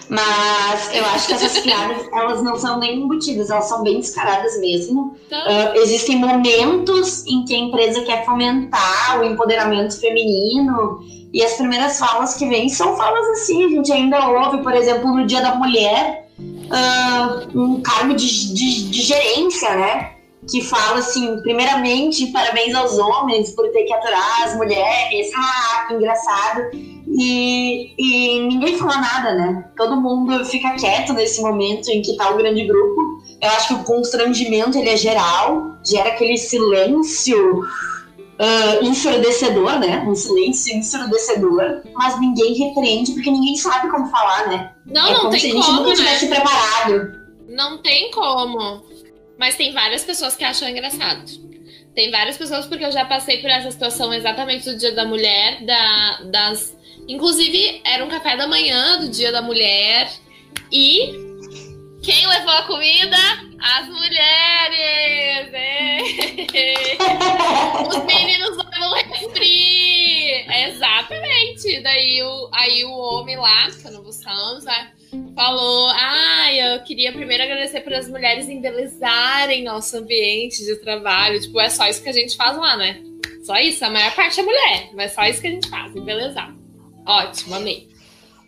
Mas 0.08 0.92
eu 0.92 1.04
acho 1.06 1.28
que 1.28 1.34
essas 1.34 1.58
piadas, 1.58 2.08
elas 2.12 2.42
não 2.42 2.56
são 2.56 2.78
nem 2.78 3.00
embutidas, 3.00 3.50
elas 3.50 3.66
são 3.66 3.82
bem 3.82 3.98
descaradas 4.00 4.58
mesmo. 4.60 5.16
Então, 5.26 5.40
Ah, 5.46 5.72
existem 5.76 6.16
momentos 6.16 7.24
em 7.26 7.44
que 7.44 7.54
a 7.54 7.58
empresa 7.58 8.02
quer 8.02 8.24
fomentar 8.24 9.20
o 9.20 9.24
empoderamento 9.24 9.98
feminino 10.00 11.00
e 11.32 11.42
as 11.42 11.54
primeiras 11.54 11.98
falas 11.98 12.34
que 12.34 12.46
vêm 12.46 12.68
são 12.68 12.96
falas 12.96 13.26
assim. 13.30 13.64
A 13.64 13.68
gente 13.68 13.92
ainda 13.92 14.28
ouve, 14.28 14.58
por 14.62 14.74
exemplo, 14.74 15.14
no 15.14 15.26
Dia 15.26 15.40
da 15.40 15.54
Mulher, 15.54 16.28
ah, 16.70 17.42
um 17.54 17.80
cargo 17.80 18.14
de, 18.14 18.54
de, 18.54 18.90
de 18.90 19.02
gerência, 19.02 19.74
né? 19.74 20.19
Que 20.48 20.62
fala 20.62 20.98
assim, 20.98 21.40
primeiramente, 21.42 22.26
parabéns 22.28 22.74
aos 22.74 22.98
homens 22.98 23.50
por 23.50 23.68
ter 23.70 23.84
que 23.84 23.92
aturar 23.92 24.44
as 24.44 24.56
mulheres, 24.56 25.30
ah, 25.36 25.84
que 25.86 25.94
engraçado. 25.94 26.70
E, 26.72 27.94
e 27.98 28.40
ninguém 28.40 28.76
fala 28.78 28.96
nada, 28.96 29.34
né? 29.34 29.64
Todo 29.76 30.00
mundo 30.00 30.44
fica 30.44 30.70
quieto 30.76 31.12
nesse 31.12 31.42
momento 31.42 31.88
em 31.88 32.00
que 32.00 32.16
tá 32.16 32.30
o 32.30 32.36
grande 32.36 32.64
grupo. 32.64 33.20
Eu 33.40 33.50
acho 33.50 33.68
que 33.68 33.74
o 33.74 33.84
constrangimento 33.84 34.78
ele 34.78 34.90
é 34.90 34.96
geral, 34.96 35.76
gera 35.84 36.08
aquele 36.08 36.36
silêncio 36.36 37.62
ah, 38.38 38.78
ensurdecedor, 38.82 39.78
né? 39.78 40.02
Um 40.08 40.14
silêncio 40.14 40.74
ensurdecedor, 40.74 41.82
mas 41.92 42.18
ninguém 42.18 42.54
repreende 42.54 43.12
porque 43.12 43.30
ninguém 43.30 43.56
sabe 43.56 43.90
como 43.90 44.08
falar, 44.08 44.48
né? 44.48 44.72
não, 44.86 45.06
é 45.06 45.12
não 45.12 45.20
como 45.20 45.32
se 45.34 45.40
tem 45.40 45.50
a 45.50 45.54
gente 45.54 45.66
como, 45.66 45.78
nunca 45.78 45.90
né? 45.90 45.96
tivesse 45.96 46.26
preparado. 46.26 47.20
Não 47.48 47.82
tem 47.82 48.10
como. 48.10 48.82
Mas 49.40 49.56
tem 49.56 49.72
várias 49.72 50.04
pessoas 50.04 50.36
que 50.36 50.44
acham 50.44 50.68
engraçado. 50.68 51.24
Tem 51.94 52.10
várias 52.10 52.36
pessoas, 52.36 52.66
porque 52.66 52.84
eu 52.84 52.92
já 52.92 53.06
passei 53.06 53.38
por 53.38 53.48
essa 53.48 53.70
situação 53.70 54.12
exatamente 54.12 54.70
do 54.70 54.76
Dia 54.76 54.92
da 54.92 55.06
Mulher, 55.06 55.64
da, 55.64 56.20
das. 56.24 56.76
Inclusive, 57.08 57.80
era 57.82 58.04
um 58.04 58.08
café 58.10 58.36
da 58.36 58.46
manhã 58.46 59.00
do 59.00 59.08
Dia 59.08 59.32
da 59.32 59.40
Mulher. 59.40 60.10
E 60.70 61.10
quem 62.02 62.26
levou 62.26 62.52
a 62.52 62.62
comida? 62.64 63.16
As 63.58 63.88
mulheres! 63.88 65.48
Os 67.88 68.04
meninos 68.04 68.58
levam 68.58 68.92
refri! 68.92 70.44
Exatamente! 70.66 71.80
Daí 71.82 72.22
o, 72.22 72.50
aí 72.52 72.84
o 72.84 72.92
homem 72.92 73.38
lá, 73.38 73.70
que 73.70 73.88
eu 73.88 73.92
não 73.92 74.02
vou 74.02 74.12
né? 74.64 74.92
Falou: 75.34 75.88
Ah, 75.90 76.54
eu 76.54 76.82
queria 76.82 77.12
primeiro 77.12 77.42
agradecer 77.42 77.80
por 77.80 77.92
as 77.92 78.08
mulheres 78.08 78.48
embelezarem 78.48 79.64
nosso 79.64 79.96
ambiente 79.96 80.64
de 80.64 80.76
trabalho. 80.76 81.40
Tipo, 81.40 81.60
é 81.60 81.68
só 81.68 81.88
isso 81.88 82.02
que 82.02 82.08
a 82.08 82.12
gente 82.12 82.36
faz 82.36 82.56
lá, 82.56 82.76
né? 82.76 83.02
Só 83.44 83.56
isso, 83.56 83.84
a 83.84 83.90
maior 83.90 84.14
parte 84.14 84.38
é 84.38 84.42
mulher, 84.42 84.90
mas 84.94 85.12
só 85.14 85.24
isso 85.24 85.40
que 85.40 85.48
a 85.48 85.50
gente 85.50 85.68
faz, 85.68 85.94
embelezar. 85.96 86.54
Ótimo, 87.06 87.54
amei. 87.54 87.88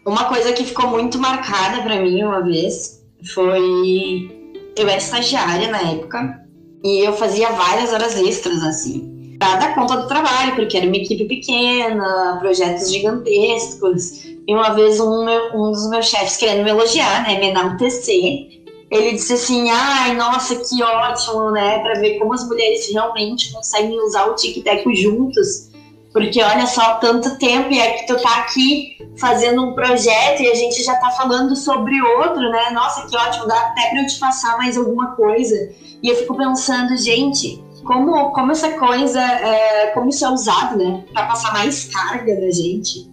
Uma 0.05 0.25
coisa 0.25 0.53
que 0.53 0.64
ficou 0.64 0.88
muito 0.88 1.18
marcada 1.18 1.83
pra 1.83 2.01
mim 2.01 2.22
uma 2.22 2.42
vez 2.42 3.03
foi. 3.35 4.31
Eu 4.77 4.88
era 4.88 4.96
estagiária 4.96 5.68
na 5.70 5.81
época 5.92 6.42
e 6.85 7.07
eu 7.07 7.12
fazia 7.12 7.51
várias 7.51 7.92
horas 7.92 8.18
extras, 8.18 8.62
assim, 8.62 9.37
pra 9.38 9.57
dar 9.57 9.75
conta 9.75 9.96
do 9.96 10.09
trabalho, 10.09 10.57
porque 10.57 10.77
era 10.77 10.87
uma 10.87 10.96
equipe 10.96 11.25
pequena, 11.27 12.38
projetos 12.40 12.90
gigantescos. 12.90 14.32
E 14.46 14.55
uma 14.55 14.70
vez 14.70 14.98
um, 15.00 15.24
meu- 15.24 15.55
um 15.55 15.70
dos 15.70 15.88
meus 15.88 16.07
chefes 16.07 16.37
querendo 16.37 16.64
me 16.64 16.70
elogiar, 16.70 17.22
né, 17.22 17.38
me 17.38 17.48
enaltecer, 17.50 18.48
ele 18.90 19.12
disse 19.12 19.35
assim: 19.35 19.70
ai, 19.70 20.14
nossa, 20.14 20.57
que 20.57 20.83
ótimo, 20.83 21.50
né, 21.50 21.78
pra 21.78 21.94
ver 21.94 22.18
como 22.18 22.35
as 22.35 22.46
mulheres 22.46 22.90
realmente 22.92 23.52
conseguem 23.52 23.98
usar 24.00 24.26
o 24.26 24.35
tic-tac 24.35 24.85
juntos. 24.94 25.70
Porque 26.12 26.42
olha 26.42 26.66
só, 26.66 26.94
tanto 26.96 27.38
tempo 27.38 27.72
e 27.72 27.78
é 27.78 27.92
que 27.92 28.07
tu 28.07 28.20
tá 28.20 28.40
aqui 28.40 28.98
fazendo 29.16 29.64
um 29.64 29.74
projeto 29.74 30.42
e 30.42 30.50
a 30.50 30.55
gente 30.55 30.83
já 30.83 30.94
tá 30.96 31.09
falando 31.11 31.57
sobre 31.57 31.98
outro, 32.02 32.50
né? 32.50 32.68
Nossa, 32.70 33.07
que 33.07 33.16
ótimo, 33.16 33.46
dá 33.46 33.59
até 33.59 33.88
pra 33.88 34.02
eu 34.02 34.07
te 34.07 34.18
passar 34.18 34.59
mais 34.59 34.76
alguma 34.76 35.16
coisa. 35.16 35.55
E 36.02 36.09
eu 36.11 36.16
fico 36.16 36.37
pensando, 36.37 36.94
gente, 36.98 37.64
como, 37.87 38.31
como 38.33 38.52
essa 38.52 38.72
coisa, 38.72 39.22
é, 39.22 39.87
como 39.94 40.11
isso 40.11 40.22
é 40.26 40.28
usado, 40.28 40.76
né? 40.76 41.02
Pra 41.14 41.24
passar 41.24 41.55
mais 41.55 41.85
carga 41.85 42.35
na 42.38 42.50
gente. 42.50 43.11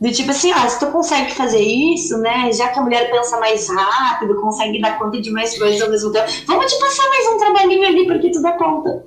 Do 0.00 0.10
tipo 0.10 0.30
assim, 0.30 0.50
ah, 0.52 0.66
se 0.66 0.80
tu 0.80 0.86
consegue 0.86 1.30
fazer 1.32 1.60
isso, 1.60 2.16
né? 2.18 2.50
Já 2.52 2.68
que 2.68 2.78
a 2.78 2.82
mulher 2.82 3.10
pensa 3.10 3.38
mais 3.38 3.68
rápido, 3.68 4.40
consegue 4.40 4.80
dar 4.80 4.98
conta 4.98 5.20
de 5.20 5.30
mais 5.30 5.58
coisas 5.58 5.80
ao 5.82 5.90
mesmo 5.90 6.10
tempo, 6.10 6.26
vamos 6.46 6.72
te 6.72 6.80
passar 6.80 7.06
mais 7.08 7.26
um 7.28 7.38
trabalhinho 7.38 7.86
ali 7.86 8.06
porque 8.06 8.30
tu 8.30 8.40
dá 8.40 8.52
conta. 8.52 9.04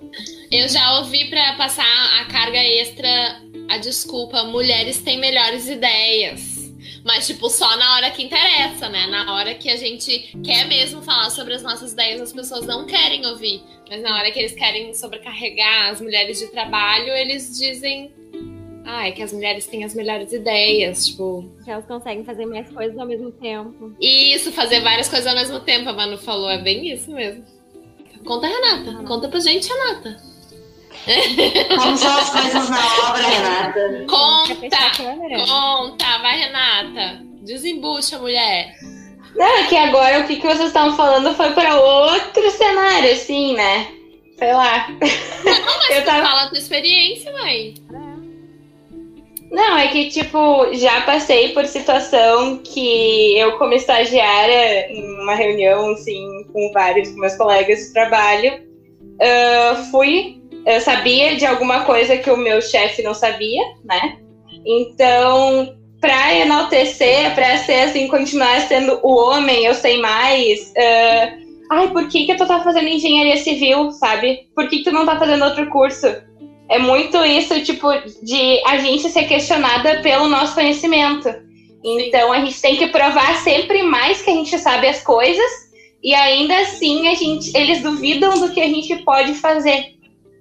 Eu 0.52 0.70
já 0.70 1.00
ouvi 1.00 1.30
pra 1.32 1.54
passar 1.54 1.84
a 2.22 2.26
carga 2.26 2.60
extra 2.60 3.42
a 3.70 3.78
desculpa: 3.80 4.44
mulheres 4.44 5.00
têm 5.02 5.20
melhores 5.20 5.68
ideias. 5.68 6.54
Mas, 7.04 7.28
tipo, 7.28 7.50
só 7.50 7.76
na 7.76 7.96
hora 7.96 8.12
que 8.12 8.24
interessa, 8.24 8.88
né? 8.88 9.08
Na 9.08 9.34
hora 9.36 9.56
que 9.56 9.70
a 9.70 9.76
gente 9.76 10.32
quer 10.44 10.66
mesmo 10.68 11.02
falar 11.02 11.30
sobre 11.32 11.54
as 11.54 11.62
nossas 11.62 11.92
ideias, 11.92 12.22
as 12.22 12.32
pessoas 12.32 12.66
não 12.66 12.86
querem 12.86 13.26
ouvir. 13.26 13.62
Mas 13.90 14.02
na 14.02 14.16
hora 14.16 14.32
que 14.32 14.40
eles 14.40 14.54
querem 14.54 14.94
sobrecarregar 14.94 15.90
as 15.90 16.00
mulheres 16.00 16.40
de 16.40 16.48
trabalho, 16.48 17.10
eles 17.10 17.58
dizem. 17.58 18.14
Ah, 18.86 19.08
é 19.08 19.12
que 19.12 19.22
as 19.24 19.32
mulheres 19.32 19.66
têm 19.66 19.84
as 19.84 19.94
melhores 19.96 20.32
ideias. 20.34 21.08
Tipo, 21.08 21.50
Que 21.64 21.72
elas 21.72 21.86
conseguem 21.86 22.24
fazer 22.26 22.46
mais 22.46 22.70
coisas 22.70 22.98
ao 22.98 23.06
mesmo 23.08 23.32
tempo. 23.32 23.94
isso, 24.00 24.52
fazer 24.52 24.82
várias 24.82 25.08
coisas 25.10 25.28
ao 25.28 25.36
mesmo 25.36 25.60
tempo, 25.62 25.90
a 25.90 25.94
Manu 25.94 26.18
falou. 26.18 26.50
É 26.50 26.58
bem 26.62 26.92
isso 26.92 27.12
mesmo. 27.12 27.44
Conta, 28.26 28.48
Renata. 28.48 29.04
Conta 29.06 29.28
pra 29.28 29.40
gente, 29.40 29.68
Renata. 29.70 30.18
Como 31.78 31.98
são 31.98 32.18
as 32.18 32.30
coisas 32.30 32.70
na 32.70 33.10
obra, 33.10 33.22
Renata? 33.28 34.06
Conta! 34.10 34.78
Conta! 35.48 36.18
Vai, 36.22 36.40
Renata! 36.40 37.22
Desembucha, 37.42 38.18
mulher! 38.20 38.74
Não, 39.36 39.46
é 39.46 39.64
que 39.68 39.76
agora 39.76 40.20
o 40.20 40.28
que, 40.28 40.36
que 40.38 40.48
vocês 40.48 40.68
estavam 40.68 40.96
falando 40.96 41.34
foi 41.36 41.52
para 41.52 41.76
outro 41.80 42.50
cenário, 42.52 43.12
assim, 43.12 43.54
né? 43.54 43.88
Sei 44.38 44.54
lá. 44.54 44.88
Não, 44.90 45.78
mas 45.80 45.90
Eu 45.90 46.02
tu 46.02 46.06
tava- 46.06 46.26
fala 46.26 46.42
a 46.44 46.50
tua 46.50 46.58
experiência, 46.58 47.32
mãe. 47.34 47.74
Não, 49.54 49.78
é 49.78 49.88
que, 49.90 50.10
tipo, 50.10 50.74
já 50.74 51.02
passei 51.02 51.50
por 51.50 51.64
situação 51.68 52.58
que 52.64 53.38
eu, 53.38 53.56
como 53.60 53.74
estagiária, 53.74 54.92
em 54.92 55.22
uma 55.22 55.36
reunião, 55.36 55.92
assim, 55.92 56.44
com 56.52 56.72
vários 56.74 57.14
meus 57.16 57.36
colegas 57.36 57.78
de 57.78 57.94
trabalho, 57.94 58.64
ah, 59.22 59.76
fui, 59.92 60.42
eu 60.66 60.82
sabia 60.82 61.36
de 61.36 61.46
alguma 61.46 61.86
coisa 61.86 62.18
que 62.18 62.32
o 62.32 62.38
meu 62.38 62.60
chefe 62.64 63.04
não 63.04 63.14
sabia, 63.14 63.62
né? 63.86 64.18
Então, 64.66 65.78
pra 66.02 66.34
enaltecer, 66.34 67.36
pra 67.36 67.58
ser 67.58 67.82
assim, 67.84 68.08
continuar 68.08 68.60
sendo 68.62 69.00
o 69.04 69.16
homem, 69.16 69.66
eu 69.66 69.76
sei 69.76 70.02
mais. 70.02 70.74
ah, 70.76 71.44
Ai, 71.72 71.92
por 71.92 72.08
que, 72.08 72.26
que 72.26 72.36
tu 72.36 72.46
tá 72.48 72.64
fazendo 72.64 72.88
engenharia 72.88 73.38
civil, 73.38 73.92
sabe? 73.92 74.48
Por 74.56 74.68
que, 74.68 74.80
que 74.80 74.84
tu 74.84 74.92
não 74.92 75.06
tá 75.06 75.18
fazendo 75.18 75.46
outro 75.46 75.68
curso? 75.70 76.08
É 76.74 76.80
muito 76.80 77.24
isso, 77.24 77.64
tipo, 77.64 77.88
de 78.24 78.60
a 78.66 78.80
gente 78.80 79.08
ser 79.08 79.26
questionada 79.26 80.02
pelo 80.02 80.28
nosso 80.28 80.56
conhecimento. 80.56 81.30
Então 81.84 82.34
a 82.34 82.40
gente 82.40 82.60
tem 82.60 82.78
que 82.78 82.88
provar 82.88 83.36
sempre 83.44 83.84
mais 83.84 84.24
que 84.24 84.32
a 84.32 84.34
gente 84.34 84.58
sabe 84.58 84.88
as 84.88 85.04
coisas 85.04 85.52
e 86.02 86.16
ainda 86.16 86.58
assim 86.62 87.08
a 87.10 87.14
gente, 87.14 87.56
eles 87.56 87.84
duvidam 87.84 88.40
do 88.40 88.52
que 88.52 88.60
a 88.60 88.68
gente 88.68 88.96
pode 89.04 89.36
fazer. 89.36 89.94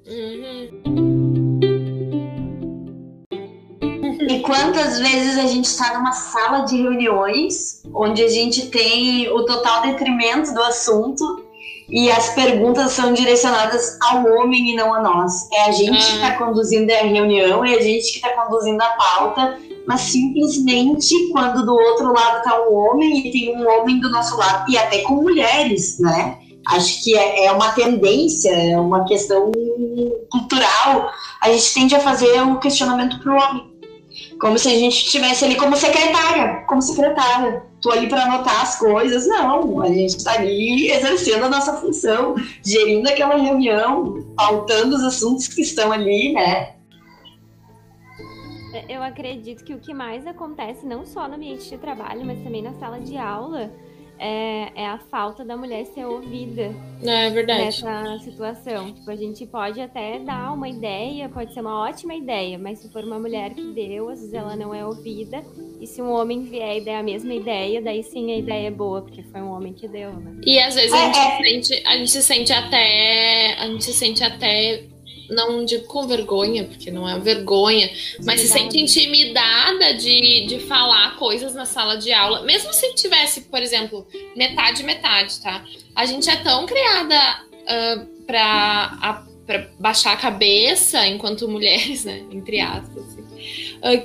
Uhum. 0.06 1.02
E 4.30 4.40
quantas 4.40 5.00
vezes 5.00 5.36
a 5.36 5.46
gente 5.46 5.66
está 5.66 5.98
numa 5.98 6.12
sala 6.12 6.60
de 6.60 6.80
reuniões 6.80 7.82
onde 7.92 8.22
a 8.22 8.28
gente 8.28 8.68
tem 8.68 9.28
o 9.28 9.44
total 9.44 9.82
detrimento 9.82 10.54
do 10.54 10.62
assunto 10.62 11.44
e 11.88 12.10
as 12.10 12.30
perguntas 12.30 12.92
são 12.92 13.12
direcionadas 13.12 13.98
ao 14.02 14.24
homem 14.24 14.70
e 14.70 14.74
não 14.74 14.94
a 14.94 15.00
nós. 15.00 15.48
É 15.52 15.64
a 15.64 15.72
gente 15.72 15.96
que 15.98 16.14
está 16.14 16.36
conduzindo 16.36 16.90
a 16.90 17.02
reunião, 17.02 17.64
é 17.64 17.74
a 17.74 17.82
gente 17.82 18.12
que 18.12 18.16
está 18.16 18.30
conduzindo 18.30 18.80
a 18.80 18.88
pauta, 18.88 19.58
mas 19.86 20.00
simplesmente 20.00 21.14
quando 21.32 21.64
do 21.64 21.74
outro 21.74 22.12
lado 22.12 22.38
está 22.38 22.60
um 22.68 22.74
homem 22.74 23.26
e 23.26 23.30
tem 23.32 23.56
um 23.56 23.68
homem 23.68 24.00
do 24.00 24.10
nosso 24.10 24.36
lado, 24.36 24.70
e 24.70 24.78
até 24.78 24.98
com 25.02 25.16
mulheres, 25.16 25.98
né? 25.98 26.38
Acho 26.68 27.02
que 27.02 27.16
é, 27.16 27.46
é 27.46 27.52
uma 27.52 27.72
tendência, 27.72 28.50
é 28.50 28.78
uma 28.78 29.04
questão 29.04 29.50
cultural. 30.30 31.10
A 31.40 31.50
gente 31.50 31.74
tende 31.74 31.94
a 31.94 32.00
fazer 32.00 32.40
o 32.40 32.60
questionamento 32.60 33.18
pro 33.18 33.34
homem. 33.34 33.72
Como 34.40 34.58
se 34.58 34.68
a 34.68 34.78
gente 34.78 35.04
estivesse 35.04 35.44
ali 35.44 35.56
como 35.56 35.76
secretária, 35.76 36.64
como 36.68 36.80
secretária. 36.80 37.64
Tô 37.82 37.90
ali 37.90 38.08
para 38.08 38.22
anotar 38.22 38.62
as 38.62 38.78
coisas. 38.78 39.26
Não, 39.26 39.82
a 39.82 39.88
gente 39.88 40.16
está 40.16 40.34
ali 40.34 40.90
exercendo 40.90 41.44
a 41.44 41.48
nossa 41.50 41.74
função, 41.74 42.36
gerindo 42.64 43.08
aquela 43.08 43.36
reunião, 43.36 44.24
pautando 44.36 44.94
os 44.94 45.02
assuntos 45.02 45.48
que 45.48 45.62
estão 45.62 45.90
ali, 45.90 46.32
né? 46.32 46.76
Eu 48.88 49.02
acredito 49.02 49.64
que 49.64 49.74
o 49.74 49.78
que 49.78 49.92
mais 49.92 50.26
acontece, 50.26 50.86
não 50.86 51.04
só 51.04 51.28
no 51.28 51.34
ambiente 51.34 51.68
de 51.68 51.76
trabalho, 51.76 52.24
mas 52.24 52.42
também 52.42 52.62
na 52.62 52.72
sala 52.74 53.00
de 53.00 53.18
aula, 53.18 53.70
é, 54.22 54.72
é, 54.76 54.86
a 54.86 54.98
falta 54.98 55.44
da 55.44 55.56
mulher 55.56 55.84
ser 55.86 56.06
ouvida. 56.06 56.72
É 57.02 57.28
verdade. 57.28 57.84
Nessa 57.84 58.18
situação. 58.20 58.92
Tipo, 58.92 59.10
a 59.10 59.16
gente 59.16 59.44
pode 59.46 59.80
até 59.80 60.20
dar 60.20 60.52
uma 60.52 60.68
ideia, 60.68 61.28
pode 61.28 61.52
ser 61.52 61.60
uma 61.60 61.80
ótima 61.80 62.14
ideia, 62.14 62.56
mas 62.56 62.78
se 62.78 62.88
for 62.88 63.02
uma 63.02 63.18
mulher 63.18 63.52
que 63.52 63.62
deu, 63.72 64.08
às 64.08 64.20
vezes 64.20 64.32
ela 64.32 64.54
não 64.54 64.72
é 64.72 64.86
ouvida. 64.86 65.42
E 65.80 65.86
se 65.88 66.00
um 66.00 66.12
homem 66.12 66.44
vier 66.44 66.76
e 66.76 66.80
der 66.84 66.96
a 66.96 67.02
mesma 67.02 67.34
ideia, 67.34 67.82
daí 67.82 68.04
sim 68.04 68.30
a 68.30 68.36
ideia 68.36 68.68
é 68.68 68.70
boa, 68.70 69.02
porque 69.02 69.24
foi 69.24 69.40
um 69.40 69.50
homem 69.50 69.72
que 69.72 69.88
deu, 69.88 70.12
né? 70.12 70.40
E 70.46 70.60
às 70.60 70.76
vezes 70.76 70.92
a 70.92 71.04
gente, 71.06 71.18
é, 71.18 71.26
é. 71.26 71.42
sente, 71.42 71.86
a 71.86 71.96
gente 71.96 72.10
se 72.10 72.22
sente 72.22 72.52
até. 72.52 73.54
A 73.58 73.66
gente 73.66 73.84
se 73.84 73.92
sente 73.92 74.22
até 74.22 74.84
não 75.28 75.64
digo 75.64 75.84
com 75.86 76.06
vergonha, 76.06 76.64
porque 76.64 76.90
não 76.90 77.08
é 77.08 77.18
vergonha, 77.18 77.90
mas 78.24 78.40
se 78.40 78.48
sente 78.48 78.78
intimidada 78.78 79.94
de, 79.94 80.46
de 80.46 80.60
falar 80.60 81.16
coisas 81.16 81.54
na 81.54 81.64
sala 81.64 81.96
de 81.96 82.12
aula, 82.12 82.42
mesmo 82.42 82.72
se 82.72 82.94
tivesse, 82.94 83.42
por 83.42 83.60
exemplo, 83.60 84.06
metade, 84.36 84.82
metade, 84.82 85.40
tá? 85.40 85.64
A 85.94 86.04
gente 86.04 86.28
é 86.28 86.36
tão 86.36 86.66
criada 86.66 87.42
uh, 87.62 88.24
pra, 88.26 89.24
pra 89.46 89.68
baixar 89.78 90.12
a 90.12 90.16
cabeça 90.16 91.06
enquanto 91.06 91.48
mulheres, 91.48 92.04
né? 92.04 92.22
Entre 92.30 92.60
aspas. 92.60 93.04
Assim 93.04 93.22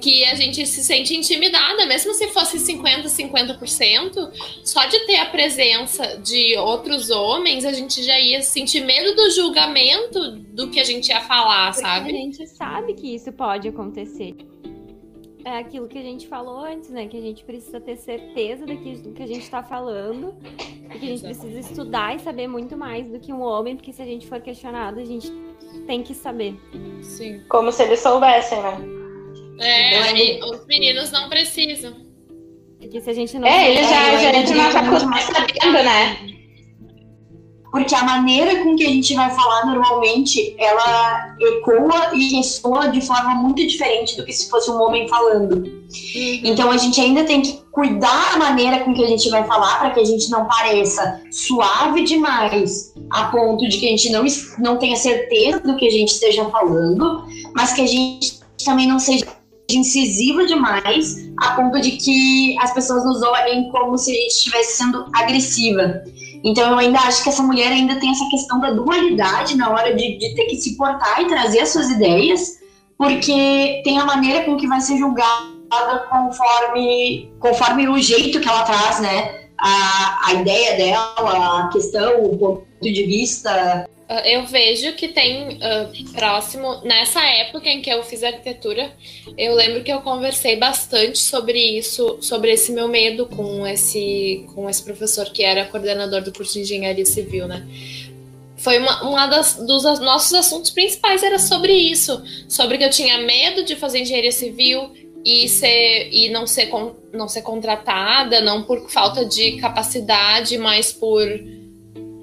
que 0.01 0.23
a 0.25 0.33
gente 0.33 0.65
se 0.65 0.83
sente 0.83 1.15
intimidada, 1.15 1.85
mesmo 1.85 2.13
se 2.13 2.27
fosse 2.29 2.57
50, 2.57 3.07
50%, 3.07 4.31
só 4.63 4.85
de 4.85 4.99
ter 5.05 5.17
a 5.17 5.25
presença 5.27 6.17
de 6.17 6.57
outros 6.57 7.11
homens, 7.11 7.63
a 7.63 7.71
gente 7.71 8.03
já 8.03 8.19
ia 8.19 8.41
sentir 8.41 8.81
medo 8.81 9.15
do 9.15 9.29
julgamento 9.29 10.31
do 10.31 10.69
que 10.69 10.79
a 10.79 10.83
gente 10.83 11.09
ia 11.09 11.21
falar, 11.21 11.71
Porque 11.71 11.81
sabe? 11.81 12.09
A 12.09 12.13
gente 12.13 12.47
sabe 12.47 12.93
que 12.95 13.13
isso 13.13 13.31
pode 13.31 13.67
acontecer. 13.67 14.35
É 15.45 15.59
aquilo 15.59 15.87
que 15.87 15.97
a 15.97 16.01
gente 16.01 16.27
falou 16.27 16.59
antes, 16.59 16.89
né? 16.89 17.07
Que 17.07 17.15
a 17.15 17.21
gente 17.21 17.43
precisa 17.43 17.79
ter 17.79 17.95
certeza 17.95 18.65
do 18.65 18.75
que, 18.75 18.95
do 18.97 19.13
que 19.13 19.23
a 19.23 19.27
gente 19.27 19.43
está 19.43 19.63
falando 19.63 20.35
e 20.93 20.99
que 20.99 21.05
a 21.05 21.09
gente 21.09 21.21
precisa 21.21 21.59
estudar 21.59 22.15
e 22.15 22.19
saber 22.19 22.47
muito 22.47 22.75
mais 22.75 23.07
do 23.07 23.17
que 23.17 23.31
um 23.31 23.41
homem, 23.41 23.75
porque 23.75 23.93
se 23.93 24.01
a 24.01 24.05
gente 24.05 24.27
for 24.27 24.41
questionado, 24.41 24.99
a 24.99 25.05
gente 25.05 25.31
tem 25.85 26.03
que 26.03 26.13
saber. 26.13 26.59
Sim. 27.01 27.41
Como 27.47 27.71
se 27.71 27.83
eles 27.83 28.01
soubessem, 28.01 28.61
né? 28.61 29.06
É, 29.59 30.39
os 30.45 30.65
meninos 30.67 31.11
não 31.11 31.29
precisam. 31.29 32.07
Porque 32.79 33.01
se 33.01 33.09
a 33.09 33.13
gente 33.13 33.37
não. 33.39 33.47
É, 33.47 33.71
eles 33.71 33.89
já, 33.89 34.17
já 34.17 34.37
entram 34.37 34.57
na 34.57 34.71
faculdade 34.71 35.23
sabendo, 35.23 35.83
né? 35.83 36.37
Porque 37.71 37.93
a 37.93 38.03
maneira 38.03 38.63
com 38.63 38.75
que 38.75 38.83
a 38.83 38.89
gente 38.89 39.13
vai 39.13 39.29
falar 39.29 39.65
normalmente, 39.65 40.55
ela 40.57 41.35
ecoa 41.39 42.11
e 42.13 42.35
ressoa 42.35 42.87
de 42.89 43.01
forma 43.01 43.35
muito 43.35 43.65
diferente 43.67 44.15
do 44.15 44.25
que 44.25 44.31
se 44.31 44.49
fosse 44.49 44.71
um 44.71 44.81
homem 44.81 45.07
falando. 45.07 45.57
Uhum. 45.57 46.41
Então 46.43 46.71
a 46.71 46.77
gente 46.77 46.99
ainda 46.99 47.25
tem 47.25 47.41
que 47.41 47.61
cuidar 47.71 48.33
a 48.33 48.37
maneira 48.37 48.79
com 48.79 48.93
que 48.93 49.03
a 49.03 49.07
gente 49.07 49.29
vai 49.29 49.43
falar 49.45 49.79
para 49.79 49.91
que 49.91 49.99
a 49.99 50.05
gente 50.05 50.29
não 50.31 50.45
pareça 50.45 51.21
suave 51.29 52.03
demais 52.03 52.93
a 53.11 53.25
ponto 53.25 53.67
de 53.67 53.77
que 53.77 53.85
a 53.85 53.89
gente 53.89 54.09
não, 54.11 54.25
não 54.59 54.77
tenha 54.77 54.95
certeza 54.95 55.59
do 55.59 55.75
que 55.75 55.87
a 55.87 55.91
gente 55.91 56.09
esteja 56.09 56.45
falando, 56.49 57.25
mas 57.53 57.73
que 57.73 57.81
a 57.81 57.87
gente 57.87 58.39
também 58.65 58.87
não 58.87 58.97
seja 58.97 59.25
incisiva 59.69 60.45
demais 60.45 61.27
a 61.39 61.51
ponto 61.51 61.79
de 61.81 61.91
que 61.91 62.57
as 62.59 62.73
pessoas 62.73 63.03
nos 63.03 63.21
olhem 63.21 63.69
como 63.69 63.97
se 63.97 64.11
a 64.11 64.13
gente 64.13 64.31
estivesse 64.31 64.77
sendo 64.77 65.05
agressiva. 65.13 66.03
Então 66.43 66.71
eu 66.71 66.77
ainda 66.77 66.99
acho 66.99 67.23
que 67.23 67.29
essa 67.29 67.43
mulher 67.43 67.71
ainda 67.71 67.99
tem 67.99 68.11
essa 68.11 68.27
questão 68.29 68.59
da 68.59 68.71
dualidade 68.71 69.57
na 69.57 69.69
hora 69.69 69.93
de, 69.93 70.17
de 70.17 70.35
ter 70.35 70.45
que 70.45 70.55
se 70.55 70.77
portar 70.77 71.21
e 71.21 71.27
trazer 71.27 71.59
as 71.59 71.69
suas 71.69 71.89
ideias, 71.89 72.59
porque 72.97 73.81
tem 73.83 73.99
a 73.99 74.05
maneira 74.05 74.45
com 74.45 74.55
que 74.55 74.67
vai 74.67 74.79
ser 74.79 74.97
julgada 74.97 75.57
conforme, 76.09 77.31
conforme 77.39 77.89
o 77.89 77.97
jeito 77.97 78.39
que 78.39 78.47
ela 78.47 78.63
traz, 78.63 79.01
né? 79.01 79.47
A, 79.57 80.27
a 80.27 80.33
ideia 80.35 80.77
dela, 80.77 81.65
a 81.65 81.69
questão, 81.69 82.23
o 82.23 82.37
ponto 82.37 82.65
de 82.81 83.03
vista. 83.03 83.87
Ah, 84.09 84.27
eu 84.27 84.45
vejo 84.45 84.93
que 84.93 85.09
tem 85.09 85.57
uh, 85.57 86.11
próximo, 86.13 86.79
nessa 86.83 87.21
época 87.21 87.69
em 87.69 87.81
que 87.81 87.89
eu 87.89 88.01
fiz 88.03 88.23
arquitetura, 88.23 88.89
eu 89.37 89.53
lembro 89.53 89.83
que 89.83 89.91
eu 89.91 89.99
conversei 89.99 90.55
bastante 90.55 91.17
sobre 91.17 91.59
isso, 91.59 92.17
sobre 92.21 92.53
esse 92.53 92.71
meu 92.71 92.87
medo 92.87 93.25
com 93.25 93.67
esse, 93.67 94.45
com 94.55 94.69
esse 94.69 94.81
professor 94.81 95.25
que 95.29 95.43
era 95.43 95.65
coordenador 95.65 96.21
do 96.21 96.31
curso 96.31 96.53
de 96.53 96.61
engenharia 96.61 97.05
civil, 97.05 97.47
né? 97.47 97.67
Foi 98.55 98.79
uma, 98.79 99.03
uma 99.03 99.27
das, 99.27 99.55
dos 99.55 99.83
nossos 99.99 100.33
assuntos 100.33 100.71
principais, 100.71 101.21
era 101.21 101.37
sobre 101.37 101.73
isso, 101.73 102.23
sobre 102.47 102.77
que 102.77 102.85
eu 102.85 102.89
tinha 102.89 103.17
medo 103.19 103.63
de 103.63 103.75
fazer 103.75 103.99
engenharia 103.99 104.31
civil 104.31 104.89
e, 105.23 105.49
ser, 105.49 106.09
e 106.13 106.29
não, 106.29 106.47
ser, 106.47 106.69
não 107.11 107.27
ser 107.27 107.41
contratada, 107.41 108.39
não 108.39 108.63
por 108.63 108.89
falta 108.89 109.25
de 109.25 109.57
capacidade, 109.57 110.57
mas 110.57 110.93
por 110.93 111.27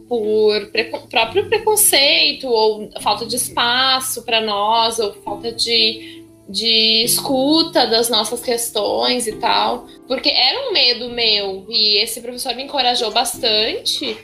por 0.08 0.70
próprio 1.10 1.48
preconceito 1.48 2.46
ou 2.48 2.90
falta 3.00 3.26
de 3.26 3.36
espaço 3.36 4.22
para 4.22 4.40
nós 4.40 4.98
ou 4.98 5.12
falta 5.22 5.50
de, 5.50 6.24
de 6.48 7.02
escuta 7.04 7.86
das 7.86 8.08
nossas 8.08 8.40
questões 8.40 9.26
e 9.26 9.36
tal, 9.36 9.86
porque 10.06 10.28
era 10.28 10.68
um 10.68 10.72
medo 10.72 11.10
meu 11.10 11.66
e 11.68 12.02
esse 12.02 12.20
professor 12.20 12.54
me 12.54 12.64
encorajou 12.64 13.10
bastante. 13.10 14.16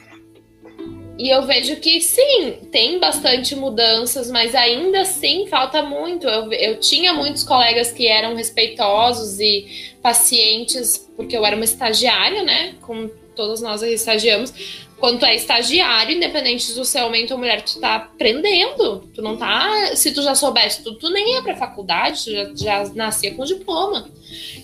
E 1.19 1.29
eu 1.29 1.43
vejo 1.43 1.77
que 1.77 2.01
sim, 2.01 2.53
tem 2.73 2.99
bastante 2.99 3.55
mudanças, 3.55 4.31
mas 4.31 4.55
ainda 4.55 5.03
assim 5.03 5.47
falta 5.49 5.83
muito. 5.83 6.27
Eu, 6.27 6.51
eu 6.51 6.81
tinha 6.81 7.12
muitos 7.12 7.45
colegas 7.45 7.93
que 7.93 8.07
eram 8.07 8.35
respeitosos 8.35 9.38
e 9.38 9.95
pacientes, 10.01 11.11
porque 11.14 11.37
eu 11.37 11.45
era 11.45 11.55
uma 11.57 11.64
estagiária, 11.66 12.43
né? 12.43 12.75
Como 12.81 13.11
todos 13.37 13.61
nós 13.61 13.83
estagiamos, 13.83 14.51
quando 15.01 15.19
tu 15.19 15.25
é 15.25 15.35
estagiário, 15.35 16.15
independente 16.15 16.75
do 16.75 16.85
seu 16.85 17.07
homem 17.07 17.27
ou 17.31 17.39
mulher, 17.39 17.63
tu 17.63 17.81
tá 17.81 17.97
aprendendo. 17.97 19.09
Tu 19.15 19.23
não 19.23 19.37
tá. 19.37 19.97
Se 19.97 20.13
tu 20.13 20.23
já 20.23 20.35
soubesse 20.35 20.85
tudo, 20.85 20.99
tu 20.99 21.09
nem 21.09 21.35
ia 21.35 21.43
pra 21.43 21.57
faculdade, 21.57 22.23
tu 22.23 22.31
já, 22.31 22.55
já 22.55 22.95
nascia 22.95 23.35
com 23.35 23.43
diploma. 23.45 24.07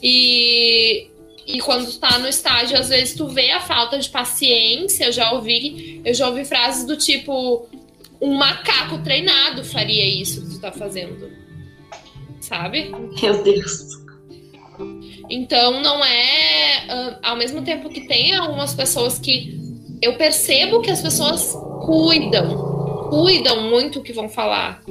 E, 0.03 1.07
e 1.47 1.59
quando 1.61 1.91
tu 1.91 1.99
tá 1.99 2.19
no 2.19 2.29
estágio, 2.29 2.79
às 2.79 2.91
vezes 2.91 3.15
tu 3.15 3.29
vê 3.29 3.51
a 3.51 3.61
falta 3.61 3.99
de 3.99 4.11
paciência. 4.11 5.07
Eu 5.07 5.13
já 5.13 5.33
ouvi, 5.33 6.03
eu 6.05 6.13
já 6.13 6.29
ouvi 6.29 6.45
frases 6.45 6.85
do 6.85 6.99
tipo: 6.99 7.67
um 8.21 8.35
macaco 8.35 8.99
treinado 8.99 9.65
faria 9.65 10.05
isso 10.05 10.43
que 10.43 10.51
tu 10.51 10.61
tá 10.61 10.71
fazendo. 10.71 11.33
Sabe? 12.41 12.91
Meu 13.23 13.43
Deus. 13.43 13.89
Então 15.31 15.81
não 15.81 16.05
é. 16.05 17.19
Ao 17.23 17.37
mesmo 17.37 17.63
tempo 17.63 17.89
que 17.89 18.03
tem 18.03 18.35
algumas 18.35 18.75
pessoas 18.75 19.19
que 19.19 19.66
eu 20.01 20.17
percebo 20.17 20.81
que 20.81 20.91
as 20.91 21.01
pessoas 21.01 21.53
cuidam, 21.85 23.09
cuidam 23.11 23.63
muito 23.63 23.99
o 23.99 24.03
que 24.03 24.13
vão 24.13 24.29
falar, 24.29 24.83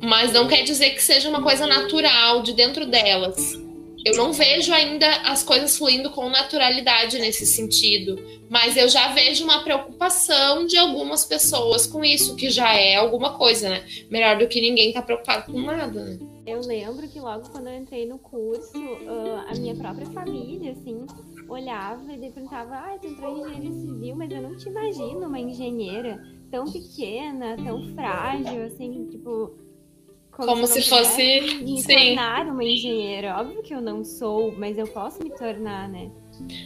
mas 0.00 0.32
não 0.32 0.48
quer 0.48 0.62
dizer 0.62 0.90
que 0.90 1.02
seja 1.02 1.28
uma 1.28 1.42
coisa 1.42 1.66
natural 1.66 2.42
de 2.42 2.52
dentro 2.52 2.86
delas. 2.86 3.60
Eu 4.04 4.16
não 4.16 4.32
vejo 4.32 4.72
ainda 4.72 5.08
as 5.22 5.44
coisas 5.44 5.78
fluindo 5.78 6.10
com 6.10 6.28
naturalidade 6.28 7.20
nesse 7.20 7.46
sentido, 7.46 8.20
mas 8.50 8.76
eu 8.76 8.88
já 8.88 9.12
vejo 9.12 9.44
uma 9.44 9.62
preocupação 9.62 10.66
de 10.66 10.76
algumas 10.76 11.24
pessoas 11.24 11.86
com 11.86 12.04
isso, 12.04 12.34
que 12.34 12.50
já 12.50 12.74
é 12.74 12.96
alguma 12.96 13.34
coisa, 13.34 13.68
né? 13.68 13.84
Melhor 14.10 14.36
do 14.38 14.48
que 14.48 14.60
ninguém 14.60 14.88
estar 14.88 15.02
tá 15.02 15.06
preocupado 15.06 15.52
com 15.52 15.60
nada, 15.60 16.04
né? 16.04 16.18
Eu 16.44 16.60
lembro 16.62 17.06
que 17.06 17.20
logo 17.20 17.48
quando 17.50 17.68
eu 17.68 17.76
entrei 17.76 18.04
no 18.04 18.18
curso, 18.18 18.76
a 19.48 19.54
minha 19.54 19.76
própria 19.76 20.06
família, 20.06 20.72
assim, 20.72 21.06
olhava 21.52 22.12
e 22.12 22.30
perguntava: 22.30 22.74
Ah, 22.76 22.98
tu 23.00 23.06
entrou 23.06 23.36
em 23.36 23.40
engenharia 23.40 23.72
civil, 23.72 24.16
mas 24.16 24.30
eu 24.30 24.42
não 24.42 24.56
te 24.56 24.68
imagino 24.68 25.26
uma 25.26 25.38
engenheira 25.38 26.22
tão 26.50 26.64
pequena, 26.64 27.56
tão 27.56 27.82
frágil, 27.94 28.64
assim, 28.64 29.06
tipo. 29.08 29.56
Como, 30.30 30.48
como 30.48 30.66
se, 30.66 30.80
se 30.80 30.88
fosse. 30.88 31.40
Me 31.62 31.82
tornar 31.82 32.46
uma 32.46 32.64
engenheira. 32.64 33.38
Óbvio 33.38 33.62
que 33.62 33.74
eu 33.74 33.80
não 33.80 34.02
sou, 34.02 34.52
mas 34.56 34.78
eu 34.78 34.86
posso 34.86 35.22
me 35.22 35.30
tornar, 35.30 35.88
né? 35.88 36.10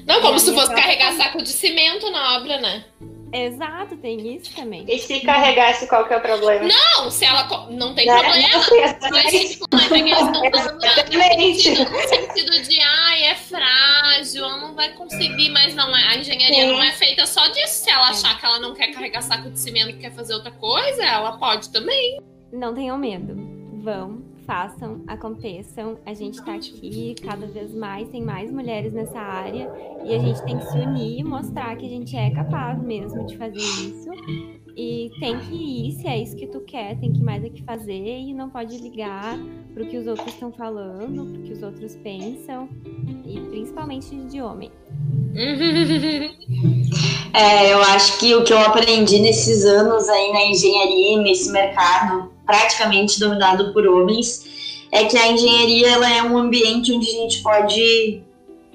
Não, 0.07 0.20
como 0.20 0.38
se 0.38 0.55
fosse 0.55 0.74
carregar 0.74 1.12
saco 1.14 1.42
de 1.42 1.48
cimento 1.48 2.11
na 2.11 2.37
obra, 2.37 2.61
né? 2.61 2.85
Exato, 3.33 3.96
tem 3.96 4.35
isso 4.35 4.55
também. 4.55 4.85
E 4.88 4.98
se 4.98 5.20
carregasse, 5.20 5.87
qual 5.88 6.07
que 6.07 6.14
é 6.14 6.16
o 6.16 6.20
problema? 6.20 6.68
Não, 6.68 7.11
se 7.11 7.24
ela 7.24 7.68
não 7.70 7.94
tem 7.94 8.07
não, 8.07 8.18
problema. 8.20 8.48
Não, 8.48 9.11
mas 9.11 9.50
tipo, 9.50 9.66
não 9.70 9.79
é 9.79 9.88
que 9.88 9.94
eles 9.94 10.18
estão 10.18 10.42
dando 10.42 11.90
no 11.90 12.09
sentido 12.09 12.62
de 12.62 12.81
ai, 12.81 13.22
é 13.24 13.35
frágil, 13.35 14.44
ela 14.44 14.57
não 14.59 14.74
vai 14.74 14.90
conseguir, 14.92 15.50
mas 15.50 15.74
não 15.74 15.94
é. 15.94 16.09
A 16.09 16.16
engenharia 16.16 16.62
Sim. 16.62 16.72
não 16.72 16.83
é 16.83 16.92
feita 16.92 17.26
só 17.26 17.46
disso. 17.48 17.85
Se 17.85 17.90
ela 17.90 18.09
achar 18.09 18.38
que 18.38 18.46
ela 18.46 18.61
não 18.61 18.74
quer 18.74 18.88
carregar 18.92 19.22
saco 19.22 19.50
de 19.50 19.59
cimento 19.59 19.90
e 19.90 19.94
quer 19.94 20.12
fazer 20.12 20.35
outra 20.35 20.52
coisa, 20.52 21.05
ela 21.05 21.37
pode 21.37 21.68
também. 21.70 22.20
Não 22.52 22.74
tenham 22.74 22.96
medo. 22.96 23.35
Vão, 23.83 24.22
façam, 24.46 25.02
aconteçam. 25.06 25.98
A 26.06 26.14
gente 26.14 26.42
tá 26.42 26.54
aqui 26.54 27.14
cada 27.22 27.46
vez 27.46 27.74
mais, 27.74 28.09
tem 28.09 28.22
mais 28.22 28.50
mulheres 28.50 28.92
nessa 28.92 29.18
área 29.18 29.70
e 30.04 30.14
a 30.14 30.18
gente 30.18 30.42
tem 30.44 30.59
que 30.59 30.64
se 30.66 30.78
unir 30.78 31.20
e 31.20 31.24
mostrar 31.24 31.76
que 31.76 31.85
a 31.85 31.88
gente 31.88 32.16
é 32.16 32.30
capaz 32.30 32.80
mesmo 32.80 33.26
de 33.26 33.37
fazer 33.37 33.59
isso. 33.59 34.11
E 34.76 35.11
tem 35.18 35.38
que 35.40 35.54
ir, 35.54 35.92
se 35.92 36.06
é 36.06 36.18
isso 36.22 36.37
que 36.37 36.46
tu 36.46 36.61
quer, 36.61 36.98
tem 36.98 37.12
que 37.12 37.22
mais 37.22 37.42
é 37.42 37.48
que 37.48 37.62
fazer 37.62 38.20
e 38.20 38.32
não 38.35 38.50
pode 38.50 38.76
ligar 38.76 39.38
pro 39.72 39.87
que 39.87 39.96
os 39.96 40.06
outros 40.06 40.28
estão 40.28 40.52
falando, 40.52 41.32
pro 41.32 41.42
que 41.42 41.52
os 41.52 41.62
outros 41.62 41.96
pensam, 41.96 42.68
e 43.24 43.40
principalmente 43.40 44.14
de 44.14 44.40
homem. 44.40 44.70
É, 47.35 47.70
eu 47.70 47.82
acho 47.82 48.18
que 48.18 48.35
o 48.35 48.42
que 48.42 48.50
eu 48.50 48.59
aprendi 48.59 49.18
nesses 49.18 49.66
anos 49.66 50.09
aí 50.09 50.32
na 50.32 50.46
engenharia, 50.46 51.18
nesse 51.18 51.52
mercado 51.52 52.30
praticamente 52.46 53.18
dominado 53.18 53.72
por 53.72 53.87
homens, 53.87 54.44
é 54.92 55.04
que 55.04 55.18
a 55.18 55.32
engenharia 55.32 55.90
ela 55.90 56.11
é 56.11 56.22
um 56.22 56.38
ambiente 56.38 56.92
onde 56.92 57.09
a 57.09 57.12
gente 57.12 57.42
pode 57.42 58.22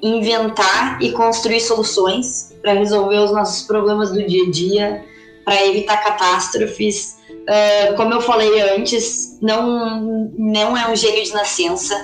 inventar 0.01 1.01
e 1.01 1.11
construir 1.11 1.59
soluções 1.61 2.53
para 2.61 2.73
resolver 2.73 3.19
os 3.19 3.31
nossos 3.31 3.65
problemas 3.65 4.11
do 4.11 4.25
dia 4.25 4.45
a 4.45 4.51
dia, 4.51 5.05
para 5.45 5.65
evitar 5.67 5.97
catástrofes. 5.97 7.17
Uh, 7.29 7.95
como 7.95 8.13
eu 8.13 8.21
falei 8.21 8.61
antes, 8.75 9.37
não, 9.41 10.31
não 10.37 10.75
é 10.75 10.91
um 10.91 10.95
gênio 10.95 11.23
de 11.23 11.33
nascença. 11.33 11.95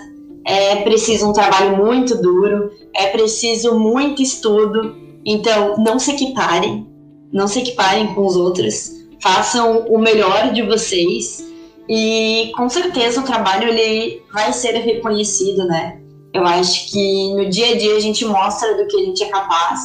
É 0.46 0.78
preciso 0.78 1.30
um 1.30 1.34
trabalho 1.34 1.76
muito 1.78 2.16
duro, 2.22 2.72
é 2.96 3.08
preciso 3.08 3.78
muito 3.78 4.22
estudo. 4.22 4.96
Então, 5.26 5.76
não 5.78 6.00
se 6.00 6.12
equiparem, 6.12 6.88
não 7.34 7.48
se 7.48 7.60
equiparem 7.60 8.14
com 8.14 8.26
os 8.26 8.38
outros, 8.38 8.92
façam 9.22 9.80
o 9.88 9.98
melhor 9.98 10.54
de 10.54 10.62
vocês 10.62 11.47
e 11.90 12.52
com 12.56 12.68
certeza 12.70 13.22
o 13.22 13.26
trabalho 13.26 13.70
ele 13.70 14.22
vai 14.34 14.52
ser 14.52 14.74
reconhecido, 14.78 15.66
né? 15.66 16.00
Eu 16.34 16.46
acho 16.46 16.92
que 16.92 17.34
no 17.34 17.50
dia 17.50 17.74
a 17.74 17.78
dia 17.78 17.96
a 17.96 18.00
gente 18.00 18.26
mostra 18.26 18.76
do 18.76 18.88
que 18.88 18.98
a 18.98 19.06
gente 19.06 19.24
é 19.24 19.30
capaz 19.30 19.80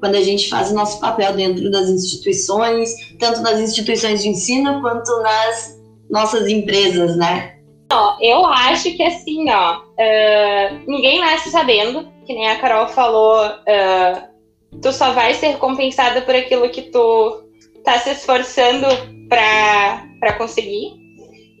quando 0.00 0.16
a 0.16 0.22
gente 0.22 0.48
faz 0.48 0.72
o 0.72 0.74
nosso 0.74 0.98
papel 0.98 1.32
dentro 1.34 1.70
das 1.70 1.88
instituições, 1.88 2.90
tanto 3.20 3.40
nas 3.40 3.60
instituições 3.60 4.22
de 4.22 4.30
ensino 4.30 4.80
quanto 4.80 5.16
nas 5.22 5.80
nossas 6.10 6.48
empresas, 6.48 7.16
né? 7.16 7.54
Ó, 7.92 8.16
eu 8.20 8.44
acho 8.46 8.90
que 8.96 9.02
assim, 9.02 9.48
ó, 9.50 9.78
uh, 9.78 10.82
ninguém 10.88 11.20
nasce 11.20 11.50
sabendo, 11.50 12.08
que 12.26 12.34
nem 12.34 12.48
a 12.48 12.58
Carol 12.58 12.88
falou, 12.88 13.46
uh, 13.46 14.80
tu 14.80 14.92
só 14.92 15.12
vai 15.12 15.34
ser 15.34 15.48
recompensada 15.48 16.22
por 16.22 16.34
aquilo 16.34 16.68
que 16.70 16.82
tu 16.82 17.44
tá 17.84 17.98
se 17.98 18.10
esforçando 18.10 18.86
para 19.28 20.32
conseguir. 20.36 21.01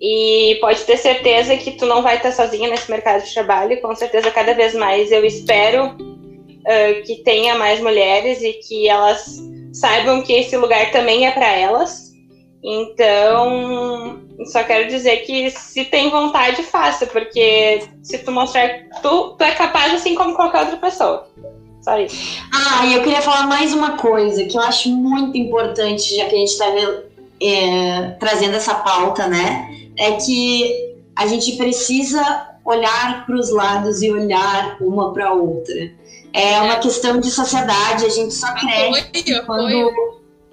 E 0.04 0.58
pode 0.60 0.82
ter 0.82 0.96
certeza 0.96 1.56
que 1.56 1.70
tu 1.70 1.86
não 1.86 2.02
vai 2.02 2.16
estar 2.16 2.32
sozinha 2.32 2.68
nesse 2.68 2.90
mercado 2.90 3.24
de 3.24 3.32
trabalho. 3.32 3.80
Com 3.80 3.94
certeza, 3.94 4.32
cada 4.32 4.52
vez 4.52 4.74
mais 4.74 5.12
eu 5.12 5.24
espero 5.24 5.90
uh, 5.90 7.02
que 7.06 7.22
tenha 7.22 7.54
mais 7.54 7.80
mulheres 7.80 8.42
e 8.42 8.54
que 8.54 8.88
elas 8.88 9.40
saibam 9.72 10.20
que 10.22 10.32
esse 10.32 10.56
lugar 10.56 10.90
também 10.90 11.24
é 11.24 11.30
para 11.30 11.46
elas. 11.46 12.10
Então, 12.64 14.20
só 14.46 14.64
quero 14.64 14.88
dizer 14.88 15.18
que 15.18 15.50
se 15.50 15.84
tem 15.84 16.10
vontade, 16.10 16.64
faça, 16.64 17.06
porque 17.06 17.82
se 18.02 18.18
tu 18.18 18.32
mostrar, 18.32 18.68
tu, 19.02 19.36
tu 19.36 19.44
é 19.44 19.52
capaz 19.52 19.94
assim 19.94 20.16
como 20.16 20.34
qualquer 20.34 20.62
outra 20.62 20.76
pessoa. 20.78 21.28
Só 21.80 21.98
isso. 21.98 22.42
Ah, 22.52 22.86
e 22.86 22.94
eu 22.94 23.02
queria 23.02 23.20
falar 23.20 23.46
mais 23.46 23.72
uma 23.72 23.96
coisa 23.96 24.44
que 24.44 24.56
eu 24.56 24.62
acho 24.62 24.88
muito 24.88 25.36
importante, 25.36 26.16
já 26.16 26.26
que 26.26 26.34
a 26.34 26.38
gente 26.38 26.50
está 26.50 26.66
é, 27.40 28.16
trazendo 28.20 28.56
essa 28.56 28.74
pauta, 28.74 29.26
né? 29.26 29.81
É 29.96 30.12
que 30.12 30.96
a 31.16 31.26
gente 31.26 31.56
precisa 31.56 32.48
olhar 32.64 33.26
para 33.26 33.36
os 33.36 33.50
lados 33.50 34.02
e 34.02 34.10
olhar 34.10 34.76
uma 34.80 35.12
para 35.12 35.32
outra. 35.32 35.92
É 36.32 36.60
uma 36.60 36.76
questão 36.76 37.20
de 37.20 37.30
sociedade, 37.30 38.06
a 38.06 38.08
gente 38.08 38.32
só 38.32 38.52
cresce 38.54 39.44
quando, 39.44 39.92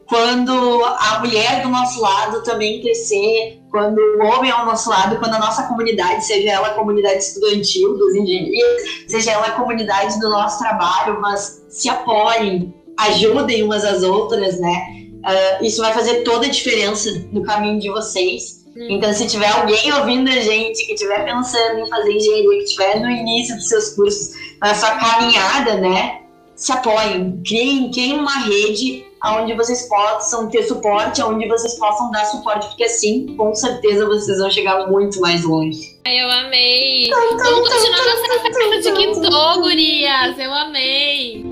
quando 0.05 0.83
a 0.83 1.19
mulher 1.19 1.61
do 1.61 1.69
nosso 1.69 2.01
lado 2.01 2.43
também 2.43 2.81
crescer, 2.81 3.61
quando 3.71 3.97
o 3.97 4.25
homem 4.25 4.51
ao 4.51 4.65
nosso 4.65 4.89
lado, 4.89 5.17
quando 5.19 5.35
a 5.35 5.39
nossa 5.39 5.63
comunidade, 5.63 6.25
seja 6.25 6.49
ela 6.49 6.67
a 6.67 6.73
comunidade 6.73 7.19
estudantil 7.19 7.97
dos 7.97 8.13
engenheiros, 8.15 8.81
seja 9.07 9.31
ela 9.31 9.47
a 9.47 9.51
comunidade 9.51 10.19
do 10.19 10.29
nosso 10.29 10.59
trabalho, 10.59 11.21
mas 11.21 11.63
se 11.69 11.87
apoiem, 11.87 12.73
ajudem 12.97 13.63
umas 13.63 13.85
às 13.85 14.03
outras, 14.03 14.59
né? 14.59 14.97
Uh, 15.19 15.65
isso 15.65 15.81
vai 15.81 15.93
fazer 15.93 16.23
toda 16.23 16.47
a 16.47 16.49
diferença 16.49 17.09
no 17.31 17.43
caminho 17.43 17.79
de 17.79 17.89
vocês. 17.89 18.58
Então, 18.75 19.11
se 19.13 19.27
tiver 19.27 19.49
alguém 19.49 19.91
ouvindo 19.93 20.29
a 20.29 20.39
gente 20.39 20.85
que 20.85 20.93
estiver 20.93 21.25
pensando 21.25 21.79
em 21.79 21.89
fazer 21.89 22.11
engenharia, 22.11 22.49
que 22.49 22.63
estiver 22.63 22.99
no 22.99 23.09
início 23.09 23.55
dos 23.55 23.67
seus 23.67 23.89
cursos, 23.95 24.31
na 24.61 24.73
sua 24.75 24.91
caminhada, 24.91 25.75
né? 25.75 26.21
Se 26.55 26.71
apoiem, 26.71 27.41
criem, 27.45 27.89
criem 27.91 28.19
uma 28.19 28.39
rede 28.45 29.05
onde 29.25 29.53
vocês 29.53 29.87
possam 29.87 30.49
ter 30.49 30.63
suporte, 30.63 31.21
onde 31.21 31.47
vocês 31.47 31.77
possam 31.77 32.11
dar 32.11 32.25
suporte, 32.25 32.67
porque 32.67 32.85
assim, 32.85 33.35
com 33.35 33.53
certeza 33.53 34.05
vocês 34.05 34.39
vão 34.39 34.49
chegar 34.49 34.87
muito 34.87 35.19
mais 35.19 35.43
longe. 35.43 35.99
Eu 36.05 36.29
amei! 36.29 37.09
Vamos 37.09 37.69
continuar 37.69 38.05
nossa 38.05 38.81
de 38.81 38.91
quinto, 38.93 39.61
gurias! 39.61 40.39
Eu 40.39 40.53
amei! 40.53 41.48